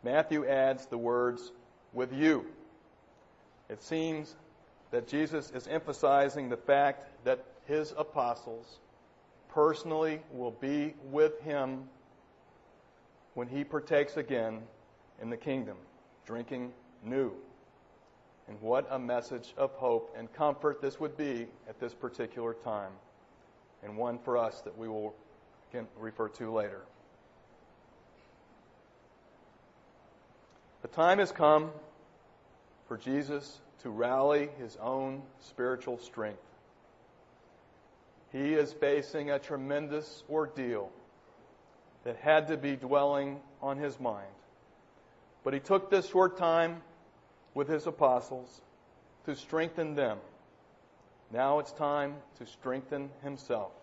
Matthew 0.03 0.45
adds 0.47 0.85
the 0.85 0.97
words, 0.97 1.51
with 1.93 2.13
you. 2.13 2.45
It 3.69 3.81
seems 3.81 4.35
that 4.91 5.07
Jesus 5.07 5.51
is 5.51 5.67
emphasizing 5.67 6.49
the 6.49 6.57
fact 6.57 7.25
that 7.25 7.45
his 7.65 7.93
apostles 7.97 8.79
personally 9.49 10.21
will 10.31 10.51
be 10.51 10.93
with 11.11 11.39
him 11.41 11.83
when 13.35 13.47
he 13.47 13.63
partakes 13.63 14.17
again 14.17 14.61
in 15.21 15.29
the 15.29 15.37
kingdom, 15.37 15.77
drinking 16.25 16.71
new. 17.03 17.31
And 18.47 18.59
what 18.61 18.87
a 18.89 18.97
message 18.97 19.53
of 19.57 19.71
hope 19.73 20.15
and 20.17 20.31
comfort 20.33 20.81
this 20.81 20.99
would 20.99 21.15
be 21.15 21.47
at 21.67 21.79
this 21.79 21.93
particular 21.93 22.55
time, 22.55 22.91
and 23.83 23.95
one 23.95 24.17
for 24.17 24.37
us 24.37 24.61
that 24.61 24.75
we 24.75 24.87
will 24.87 25.13
refer 25.99 26.27
to 26.29 26.51
later. 26.51 26.81
The 30.89 30.95
time 30.95 31.19
has 31.19 31.31
come 31.31 31.69
for 32.87 32.97
Jesus 32.97 33.61
to 33.83 33.91
rally 33.91 34.49
his 34.59 34.75
own 34.77 35.21
spiritual 35.39 35.99
strength. 35.99 36.41
He 38.31 38.55
is 38.55 38.73
facing 38.73 39.29
a 39.29 39.37
tremendous 39.37 40.23
ordeal 40.27 40.89
that 42.05 42.15
had 42.17 42.47
to 42.47 42.57
be 42.57 42.75
dwelling 42.75 43.39
on 43.61 43.77
his 43.77 43.99
mind. 43.99 44.33
But 45.43 45.53
he 45.53 45.59
took 45.59 45.91
this 45.91 46.09
short 46.09 46.37
time 46.39 46.81
with 47.53 47.67
his 47.67 47.85
apostles 47.85 48.61
to 49.25 49.35
strengthen 49.35 49.93
them. 49.93 50.17
Now 51.31 51.59
it's 51.59 51.71
time 51.71 52.15
to 52.39 52.47
strengthen 52.47 53.11
himself. 53.21 53.73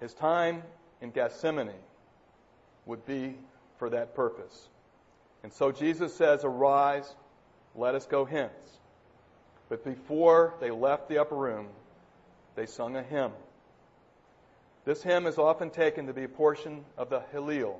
His 0.00 0.12
time 0.12 0.64
in 1.00 1.12
Gethsemane 1.12 1.70
would 2.84 3.06
be 3.06 3.36
for 3.78 3.90
that 3.90 4.16
purpose. 4.16 4.68
And 5.46 5.52
so 5.52 5.70
Jesus 5.70 6.12
says, 6.12 6.42
Arise, 6.42 7.08
let 7.76 7.94
us 7.94 8.04
go 8.04 8.24
hence. 8.24 8.50
But 9.68 9.84
before 9.84 10.54
they 10.58 10.72
left 10.72 11.08
the 11.08 11.18
upper 11.18 11.36
room, 11.36 11.68
they 12.56 12.66
sung 12.66 12.96
a 12.96 13.02
hymn. 13.04 13.30
This 14.84 15.04
hymn 15.04 15.24
is 15.24 15.38
often 15.38 15.70
taken 15.70 16.08
to 16.08 16.12
be 16.12 16.24
a 16.24 16.28
portion 16.28 16.84
of 16.98 17.10
the 17.10 17.22
Hallel, 17.32 17.76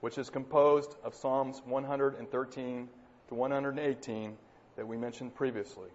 which 0.00 0.16
is 0.16 0.30
composed 0.30 0.94
of 1.04 1.14
Psalms 1.14 1.60
113 1.66 2.88
to 3.28 3.34
118 3.34 4.36
that 4.76 4.88
we 4.88 4.96
mentioned 4.96 5.34
previously. 5.34 5.90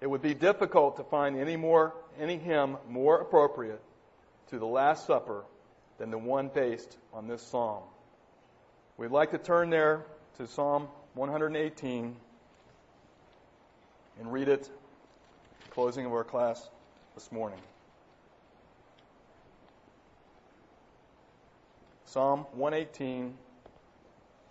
It 0.00 0.06
would 0.06 0.22
be 0.22 0.32
difficult 0.32 0.96
to 0.96 1.04
find 1.04 1.36
any 1.36 1.56
more 1.56 1.92
any 2.18 2.38
hymn 2.38 2.78
more 2.88 3.20
appropriate 3.20 3.82
to 4.48 4.58
the 4.58 4.64
Last 4.64 5.06
Supper 5.06 5.44
than 5.98 6.10
the 6.10 6.16
one 6.16 6.48
based 6.48 6.96
on 7.12 7.28
this 7.28 7.42
psalm. 7.42 7.82
We'd 9.00 9.10
like 9.10 9.30
to 9.30 9.38
turn 9.38 9.70
there 9.70 10.04
to 10.36 10.46
Psalm 10.46 10.86
118 11.14 12.14
and 14.18 14.30
read 14.30 14.46
it 14.46 14.68
closing 15.70 16.04
of 16.04 16.12
our 16.12 16.22
class 16.22 16.68
this 17.14 17.32
morning. 17.32 17.60
Psalm 22.04 22.40
118, 22.52 23.32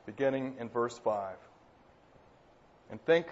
beginning 0.08 0.56
in 0.60 0.68
verse 0.68 0.98
5. 0.98 1.36
And 2.90 3.00
think 3.06 3.28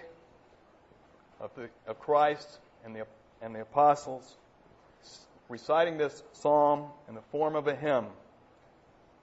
of, 1.40 1.50
the, 1.56 1.68
of 1.88 1.98
Christ 1.98 2.60
and 2.84 2.94
the, 2.94 3.04
and 3.42 3.52
the 3.56 3.62
apostles 3.62 4.36
reciting 5.48 5.98
this 5.98 6.22
psalm 6.32 6.84
in 7.08 7.16
the 7.16 7.22
form 7.32 7.56
of 7.56 7.66
a 7.66 7.74
hymn 7.74 8.04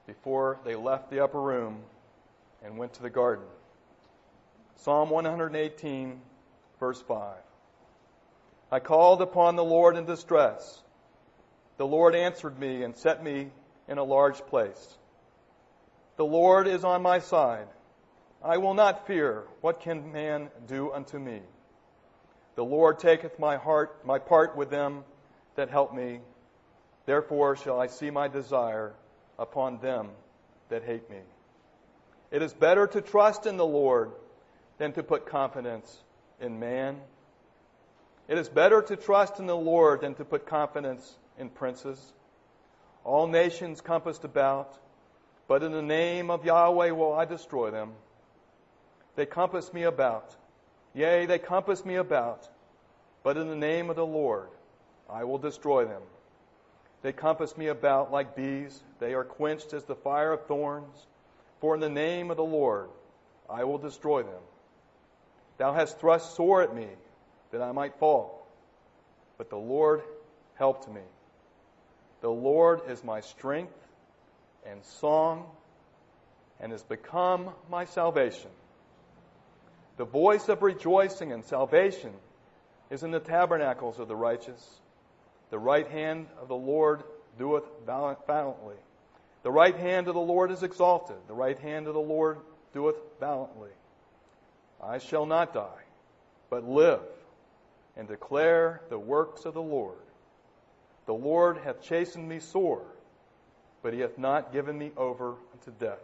before 0.08 0.60
they 0.64 0.76
left 0.76 1.10
the 1.10 1.24
upper 1.24 1.42
room 1.42 1.82
and 2.64 2.78
went 2.78 2.94
to 2.94 3.02
the 3.02 3.10
garden. 3.10 3.46
Psalm 4.76 5.10
118, 5.10 6.20
verse 6.80 7.02
5. 7.02 7.38
I 8.72 8.80
called 8.80 9.22
upon 9.22 9.56
the 9.56 9.64
Lord 9.64 9.96
in 9.96 10.06
distress. 10.06 10.82
The 11.78 11.88
Lord 11.88 12.16
answered 12.16 12.60
me 12.60 12.84
and 12.84 12.96
set 12.96 13.24
me 13.24 13.52
in 13.88 13.98
a 13.98 14.04
large 14.04 14.40
place. 14.48 14.98
The 16.18 16.26
Lord 16.26 16.68
is 16.68 16.84
on 16.84 17.02
my 17.02 17.20
side. 17.20 17.68
I 18.44 18.58
will 18.58 18.74
not 18.74 19.08
fear. 19.08 19.44
What 19.62 19.82
can 19.82 20.12
man 20.12 20.50
do 20.68 20.92
unto 20.92 21.18
me? 21.18 21.42
The 22.56 22.64
Lord 22.64 23.00
taketh 23.00 23.38
my 23.40 23.58
heart, 23.58 24.06
my 24.06 24.20
part 24.20 24.56
with 24.56 24.70
them 24.70 25.04
that 25.56 25.70
help 25.70 25.94
me. 25.94 26.20
Therefore 27.06 27.56
shall 27.56 27.80
I 27.80 27.88
see 27.88 28.10
my 28.10 28.28
desire 28.28 28.94
upon 29.38 29.80
them 29.80 30.10
that 30.70 30.84
hate 30.84 31.10
me. 31.10 31.20
It 32.32 32.42
is 32.42 32.54
better 32.54 32.88
to 32.88 33.02
trust 33.02 33.46
in 33.46 33.58
the 33.58 33.66
Lord 33.66 34.12
than 34.78 34.94
to 34.94 35.04
put 35.04 35.26
confidence 35.26 36.04
in 36.40 36.60
man. 36.60 36.98
It 38.28 38.38
is 38.38 38.50
better 38.50 38.82
to 38.82 38.96
trust 38.96 39.40
in 39.40 39.46
the 39.46 39.56
Lord 39.56 40.02
than 40.02 40.16
to 40.16 40.26
put 40.26 40.48
confidence 40.48 41.18
in 41.38 41.50
princes. 41.50 42.14
All 43.04 43.28
nations 43.28 43.82
compassed 43.82 44.24
about, 44.24 44.78
but 45.48 45.62
in 45.62 45.72
the 45.72 45.82
name 45.82 46.32
of 46.32 46.44
Yahweh 46.44 46.92
will 46.92 47.14
I 47.14 47.26
destroy 47.26 47.70
them. 47.72 47.92
They 49.16 49.26
compass 49.26 49.72
me 49.72 49.84
about. 49.84 50.36
Yea, 50.94 51.26
they 51.26 51.40
compass 51.40 51.86
me 51.86 51.96
about, 51.96 52.50
but 53.24 53.38
in 53.38 53.48
the 53.48 53.56
name 53.56 53.90
of 53.90 53.96
the 53.96 54.06
Lord 54.06 54.50
I 55.10 55.24
will 55.24 55.38
destroy 55.38 55.86
them. 55.86 56.02
They 57.06 57.14
compass 57.14 57.56
me 57.56 57.68
about 57.68 58.12
like 58.12 58.36
bees. 58.36 58.82
They 58.98 59.14
are 59.14 59.24
quenched 59.24 59.74
as 59.74 59.84
the 59.84 59.94
fire 59.94 60.34
of 60.34 60.48
thorns. 60.48 61.06
For 61.62 61.76
in 61.76 61.80
the 61.80 61.88
name 61.88 62.32
of 62.32 62.38
the 62.38 62.44
Lord 62.44 62.90
I 63.48 63.64
will 63.64 63.78
destroy 63.78 64.24
them. 64.24 64.42
Thou 65.60 65.72
hast 65.72 66.00
thrust 66.00 66.36
sore 66.36 66.64
at 66.64 66.74
me 66.74 66.88
that 67.52 67.62
I 67.62 67.74
might 67.74 68.00
fall. 68.00 68.48
But 69.38 69.52
the 69.52 69.56
Lord 69.56 70.02
helped 70.56 70.90
me. 70.90 71.04
The 72.22 72.32
Lord 72.32 72.82
is 72.90 73.04
my 73.04 73.22
strength 73.22 73.78
and 74.66 74.84
song 74.84 75.46
and 76.60 76.72
has 76.72 76.82
become 76.82 77.52
my 77.70 77.86
salvation. 77.86 78.50
The 79.98 80.06
voice 80.06 80.50
of 80.50 80.64
rejoicing 80.64 81.32
and 81.34 81.46
salvation 81.46 82.14
is 82.90 83.04
in 83.04 83.12
the 83.12 83.20
tabernacles 83.20 84.00
of 84.00 84.08
the 84.08 84.16
righteous. 84.16 84.80
The 85.56 85.60
right 85.60 85.88
hand 85.88 86.28
of 86.42 86.50
the 86.50 86.54
Lord 86.54 87.02
doeth 87.40 87.64
valiantly. 87.86 88.76
The 89.44 89.52
right 89.52 89.78
hand 89.78 90.10
of 90.10 90.14
the 90.14 90.20
Lord 90.20 90.52
is 90.52 90.64
exalted. 90.64 91.16
The 91.30 91.34
right 91.34 91.58
hand 91.58 91.88
of 91.88 91.94
the 91.94 92.00
Lord 92.02 92.40
doeth 92.74 92.98
valiantly. 93.22 93.70
I 94.84 94.98
shall 94.98 95.26
not 95.26 95.54
die, 95.54 95.84
but 96.50 96.68
live 96.68 97.00
and 97.96 98.06
declare 98.06 98.82
the 98.90 99.00
works 99.00 99.46
of 99.46 99.54
the 99.54 99.62
Lord. 99.62 99.96
The 101.06 101.14
Lord 101.14 101.60
hath 101.64 101.82
chastened 101.82 102.28
me 102.28 102.40
sore, 102.40 102.86
but 103.82 103.94
he 103.94 104.02
hath 104.02 104.18
not 104.18 104.52
given 104.52 104.78
me 104.78 104.92
over 104.98 105.36
unto 105.54 105.72
death. 105.80 106.04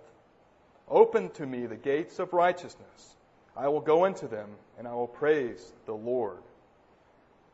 Open 0.88 1.30
to 1.32 1.46
me 1.46 1.66
the 1.66 1.76
gates 1.76 2.20
of 2.20 2.32
righteousness. 2.32 3.18
I 3.58 3.68
will 3.68 3.82
go 3.82 4.06
into 4.06 4.30
them, 4.30 4.52
and 4.78 4.88
I 4.88 4.94
will 4.94 5.10
praise 5.10 5.74
the 5.88 5.94
Lord. 5.94 6.38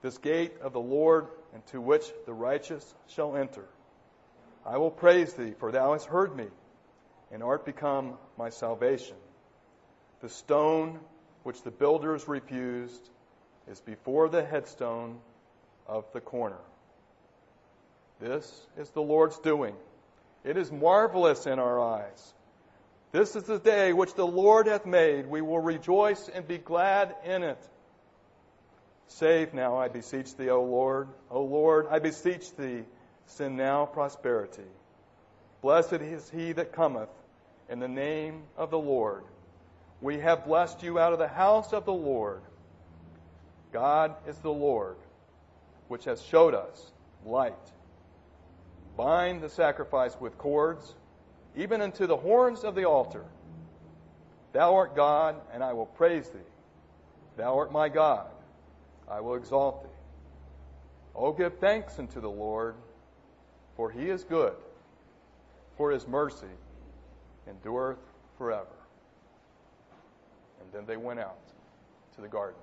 This 0.03 0.19
gate 0.19 0.53
of 0.61 0.73
the 0.73 0.79
Lord, 0.79 1.25
into 1.57 1.81
which 1.81 2.05
the 2.27 2.33
righteous 2.33 2.95
shall 3.07 3.35
enter. 3.35 3.65
I 4.65 4.77
will 4.77 4.91
praise 4.91 5.33
thee, 5.33 5.53
for 5.57 5.71
thou 5.71 5.93
hast 5.93 6.05
heard 6.05 6.35
me, 6.35 6.45
and 7.31 7.41
art 7.41 7.65
become 7.65 8.17
my 8.37 8.49
salvation. 8.49 9.15
The 10.21 10.29
stone 10.29 10.99
which 11.43 11.63
the 11.63 11.71
builders 11.71 12.27
refused 12.27 13.09
is 13.67 13.79
before 13.81 14.29
the 14.29 14.45
headstone 14.45 15.17
of 15.87 16.05
the 16.13 16.21
corner. 16.21 16.59
This 18.19 18.67
is 18.77 18.89
the 18.91 19.01
Lord's 19.01 19.39
doing. 19.39 19.75
It 20.43 20.57
is 20.57 20.71
marvelous 20.71 21.47
in 21.47 21.57
our 21.57 21.79
eyes. 21.79 22.33
This 23.11 23.35
is 23.35 23.43
the 23.43 23.59
day 23.59 23.93
which 23.93 24.13
the 24.13 24.27
Lord 24.27 24.67
hath 24.67 24.85
made. 24.85 25.25
We 25.25 25.41
will 25.41 25.59
rejoice 25.59 26.29
and 26.29 26.47
be 26.47 26.59
glad 26.59 27.15
in 27.25 27.41
it. 27.41 27.59
Save 29.07 29.53
now, 29.53 29.77
I 29.77 29.87
beseech 29.87 30.35
thee, 30.35 30.49
O 30.49 30.63
Lord. 30.63 31.07
O 31.31 31.41
Lord, 31.41 31.87
I 31.89 31.99
beseech 31.99 32.55
thee, 32.55 32.83
send 33.25 33.57
now 33.57 33.85
prosperity. 33.85 34.63
Blessed 35.61 35.93
is 35.93 36.29
he 36.29 36.51
that 36.53 36.73
cometh 36.73 37.09
in 37.69 37.79
the 37.79 37.87
name 37.87 38.43
of 38.55 38.69
the 38.69 38.77
Lord. 38.77 39.23
We 40.01 40.19
have 40.19 40.45
blessed 40.45 40.83
you 40.83 40.99
out 40.99 41.13
of 41.13 41.19
the 41.19 41.27
house 41.27 41.73
of 41.73 41.85
the 41.85 41.93
Lord. 41.93 42.41
God 43.71 44.15
is 44.27 44.37
the 44.37 44.51
Lord, 44.51 44.97
which 45.87 46.05
has 46.05 46.21
showed 46.21 46.53
us 46.53 46.91
light. 47.25 47.53
Bind 48.95 49.41
the 49.41 49.49
sacrifice 49.49 50.15
with 50.19 50.37
cords, 50.37 50.95
even 51.55 51.81
unto 51.81 52.07
the 52.07 52.17
horns 52.17 52.63
of 52.63 52.75
the 52.75 52.85
altar. 52.85 53.25
Thou 54.53 54.75
art 54.75 54.95
God, 54.95 55.35
and 55.53 55.63
I 55.63 55.73
will 55.73 55.85
praise 55.85 56.27
thee. 56.29 56.39
Thou 57.35 57.57
art 57.57 57.71
my 57.71 57.89
God, 57.89 58.27
I 59.09 59.21
will 59.21 59.35
exalt 59.35 59.83
thee. 59.83 59.89
Oh, 61.15 61.31
give 61.31 61.57
thanks 61.59 61.97
unto 61.97 62.19
the 62.21 62.29
Lord, 62.29 62.75
for 63.75 63.89
he 63.89 64.09
is 64.09 64.23
good, 64.23 64.53
for 65.75 65.91
his 65.91 66.07
mercy 66.07 66.45
endureth 67.47 67.97
forever. 68.37 68.67
And 70.61 70.71
then 70.71 70.85
they 70.85 70.97
went 70.97 71.19
out 71.19 71.39
to 72.15 72.21
the 72.21 72.27
garden. 72.27 72.59